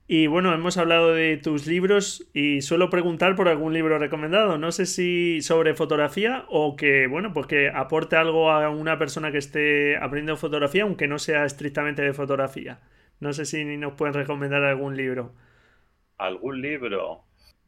[0.08, 4.58] Y bueno, hemos hablado de tus libros y suelo preguntar por algún libro recomendado.
[4.60, 9.32] No sé si sobre fotografía o que, bueno, pues que aporte algo a una persona
[9.32, 12.82] que esté aprendiendo fotografía, aunque no sea estrictamente de fotografía.
[13.20, 15.34] No sé si nos pueden recomendar algún libro
[16.18, 17.24] algún libro.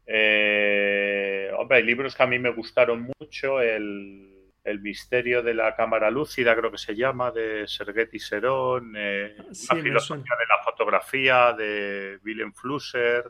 [0.06, 3.60] Eh, hombre, hay libros que a mí me gustaron mucho.
[3.60, 4.37] El,
[4.80, 8.94] misterio de la cámara lúcida, creo que se llama, de Sergeti Serón.
[8.96, 9.36] Eh,
[9.70, 13.24] una filosofía de la fotografía de Willem Flusser.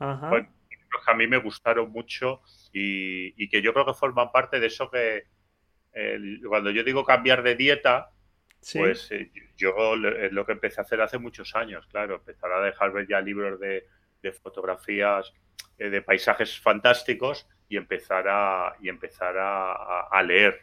[0.00, 4.66] libros que a mí me gustaron mucho y, que yo creo que forman parte de
[4.66, 5.24] eso que
[6.48, 8.10] cuando yo digo cambiar de dieta,
[8.74, 12.62] pues eh, yo es lo que empecé a hacer hace muchos años, claro, empezar a
[12.62, 13.86] dejar ver ya libros de
[14.22, 15.32] de fotografías
[15.78, 20.60] eh, de paisajes fantásticos y empezar a, y empezar a, leer,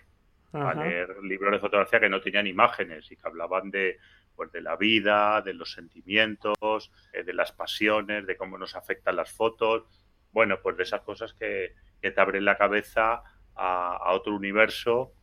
[0.53, 3.97] a leer libros de fotografía que no tenían imágenes y que hablaban de,
[4.35, 9.15] pues, de la vida, de los sentimientos, eh, de las pasiones, de cómo nos afectan
[9.15, 9.83] las fotos.
[10.31, 13.23] Bueno, pues de esas cosas que, que te abren la cabeza
[13.55, 15.13] a, a otro universo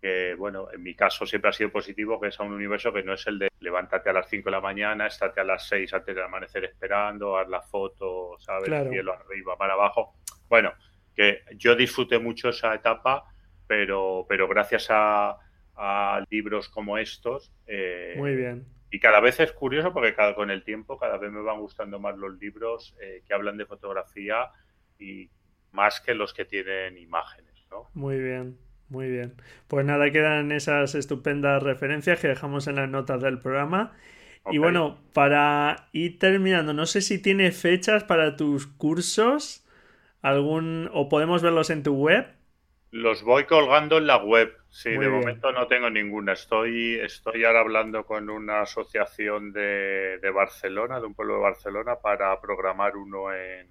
[0.00, 3.02] que, bueno, en mi caso siempre ha sido positivo, que es a un universo que
[3.02, 5.92] no es el de levántate a las 5 de la mañana, estate a las 6
[5.92, 8.68] antes del amanecer esperando, haz la foto, ¿sabes?
[8.90, 10.14] Cielo arriba, para abajo.
[10.48, 10.72] Bueno,
[11.14, 13.24] que yo disfruté mucho esa etapa,
[13.68, 15.38] pero, pero gracias a,
[16.28, 17.52] libros como estos.
[17.68, 18.66] Eh, Muy bien.
[18.90, 22.00] Y cada vez es curioso porque cada, con el tiempo cada vez me van gustando
[22.00, 24.50] más los libros eh, que hablan de fotografía
[24.98, 25.30] y
[25.70, 27.90] más que los que tienen imágenes, ¿no?
[27.94, 28.58] Muy bien.
[28.88, 29.34] Muy bien.
[29.68, 33.92] Pues nada, quedan esas estupendas referencias que dejamos en las notas del programa.
[34.50, 39.66] Y bueno, para ir terminando, no sé si tiene fechas para tus cursos,
[40.22, 42.37] algún o podemos verlos en tu web.
[42.90, 44.56] Los voy colgando en la web.
[44.70, 46.32] Sí, de momento no tengo ninguna.
[46.32, 51.96] Estoy, estoy ahora hablando con una asociación de, de Barcelona, de un pueblo de Barcelona,
[51.96, 53.68] para programar uno en,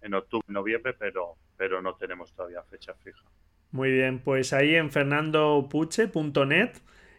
[0.00, 3.22] en octubre, noviembre, pero, pero no tenemos todavía fecha fija.
[3.72, 6.70] Muy bien, pues ahí en fernandopuche.net,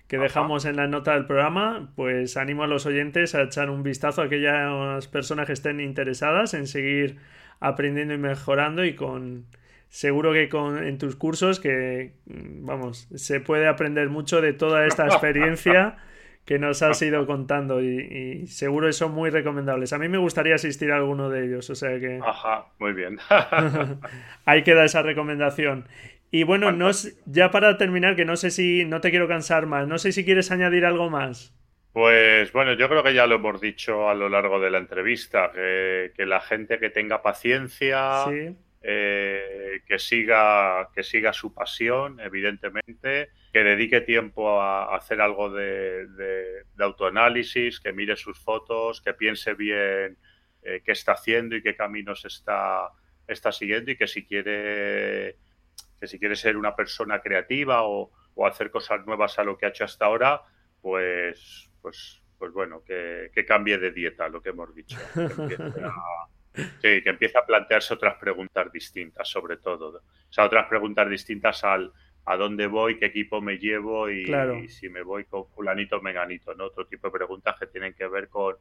[0.08, 3.84] que dejamos en la nota del programa, pues animo a los oyentes a echar un
[3.84, 7.20] vistazo a aquellas personas que estén interesadas en seguir
[7.62, 9.46] aprendiendo y mejorando y con
[9.92, 15.06] seguro que con en tus cursos que vamos, se puede aprender mucho de toda esta
[15.06, 15.98] experiencia
[16.46, 19.92] que nos has ido contando y, y, seguro son muy recomendables.
[19.94, 22.20] A mí me gustaría asistir a alguno de ellos, o sea que...
[22.26, 23.20] Ajá, muy bien.
[24.46, 25.88] Ahí queda esa recomendación.
[26.32, 26.90] Y bueno, no,
[27.26, 30.24] ya para terminar, que no sé si, no te quiero cansar más, no sé si
[30.24, 31.54] quieres añadir algo más.
[31.92, 35.52] Pues bueno, yo creo que ya lo hemos dicho a lo largo de la entrevista,
[35.52, 38.24] que, la gente que tenga paciencia,
[38.84, 46.66] eh, que, siga, que siga su pasión, evidentemente, que dedique tiempo a hacer algo de,
[46.80, 50.18] autoanálisis, que mire sus fotos, que piense bien
[50.64, 52.90] eh, qué está haciendo y qué caminos está,
[53.28, 55.38] está siguiendo y que si quiere
[56.00, 58.12] que si quiere ser una persona creativa o,
[58.44, 60.42] hacer cosas nuevas a lo que ha hecho hasta ahora,
[60.82, 64.98] pues, pues, pues bueno, que, cambie de dieta, lo que hemos dicho.
[65.14, 65.56] Que
[66.84, 69.98] empiece, a, plantearse otras preguntas distintas, sobre todo.
[69.98, 71.92] O sea, otras preguntas distintas al
[72.26, 74.26] a dónde voy, qué equipo me llevo y,
[74.70, 76.66] si me voy con fulanito o menganito, ¿no?
[76.66, 78.58] Otro tipo de preguntas que tienen que ver con,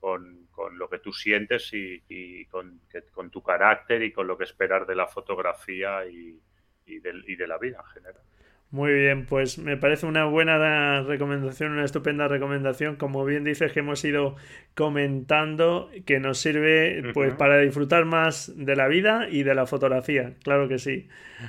[0.00, 2.80] con, lo que tú sientes y, con,
[3.12, 6.40] con, tu carácter y con lo que esperar de la fotografía y,
[6.84, 8.22] y de la vida en general.
[8.70, 13.78] Muy bien, pues me parece una buena recomendación, una estupenda recomendación, como bien dices que
[13.78, 14.34] hemos ido
[14.74, 20.34] comentando, que nos sirve pues para disfrutar más de la vida y de la fotografía,
[20.42, 21.08] claro que sí.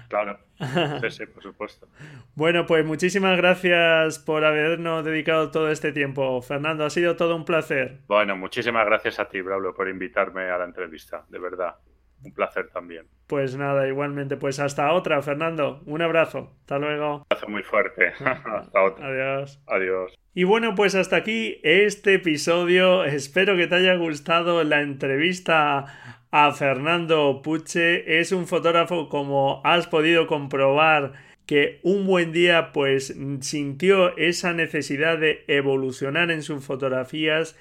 [0.10, 0.38] Claro,
[1.10, 1.88] sí, por supuesto.
[2.36, 6.40] bueno, pues muchísimas gracias por habernos dedicado todo este tiempo.
[6.44, 7.98] Fernando, ha sido todo un placer.
[8.08, 11.78] Bueno, muchísimas gracias a ti, Braulio, por invitarme a la entrevista, de verdad
[12.24, 13.06] un placer también.
[13.28, 14.38] Pues nada, igualmente.
[14.38, 15.82] Pues hasta otra, Fernando.
[15.86, 16.54] Un abrazo.
[16.62, 17.16] Hasta luego.
[17.18, 18.08] Un abrazo muy fuerte.
[18.20, 19.08] hasta otra.
[19.08, 19.62] Adiós.
[19.68, 20.18] Adiós.
[20.34, 23.04] Y bueno, pues hasta aquí este episodio.
[23.04, 25.86] Espero que te haya gustado la entrevista
[26.32, 28.20] a Fernando Puche.
[28.20, 31.14] Es un fotógrafo, como has podido comprobar,
[31.46, 37.58] que un buen día pues sintió esa necesidad de evolucionar en sus fotografías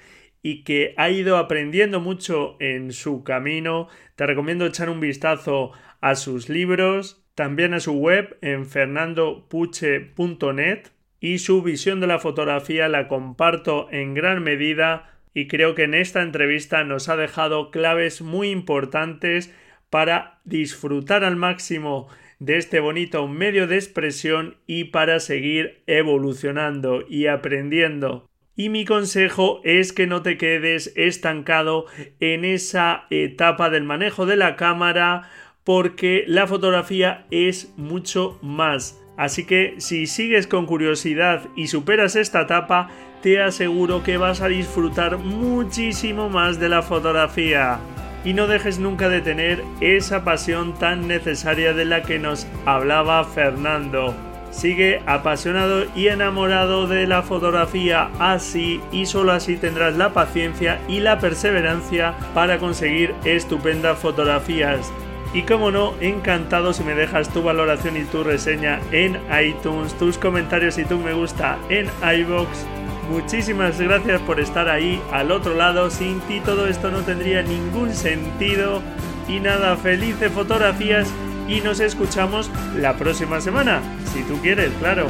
[0.47, 3.89] y que ha ido aprendiendo mucho en su camino.
[4.15, 10.87] Te recomiendo echar un vistazo a sus libros, también a su web en fernandopuche.net
[11.19, 15.93] y su visión de la fotografía la comparto en gran medida y creo que en
[15.93, 19.53] esta entrevista nos ha dejado claves muy importantes
[19.89, 22.07] para disfrutar al máximo
[22.39, 28.29] de este bonito medio de expresión y para seguir evolucionando y aprendiendo.
[28.59, 31.85] Y mi consejo es que no te quedes estancado
[32.19, 35.29] en esa etapa del manejo de la cámara
[35.63, 38.99] porque la fotografía es mucho más.
[39.15, 42.89] Así que si sigues con curiosidad y superas esta etapa,
[43.21, 47.79] te aseguro que vas a disfrutar muchísimo más de la fotografía.
[48.25, 53.23] Y no dejes nunca de tener esa pasión tan necesaria de la que nos hablaba
[53.23, 54.26] Fernando.
[54.51, 60.99] Sigue apasionado y enamorado de la fotografía así y solo así tendrás la paciencia y
[60.99, 64.91] la perseverancia para conseguir estupendas fotografías.
[65.33, 70.17] Y como no, encantado si me dejas tu valoración y tu reseña en iTunes, tus
[70.17, 71.87] comentarios y tu me gusta en
[72.19, 72.65] iBox.
[73.09, 75.89] Muchísimas gracias por estar ahí al otro lado.
[75.89, 78.81] Sin ti todo esto no tendría ningún sentido.
[79.27, 81.13] Y nada, felices fotografías
[81.47, 83.81] y nos escuchamos la próxima semana,
[84.13, 85.07] si tú quieres, claro.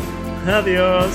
[0.47, 1.07] Adiós.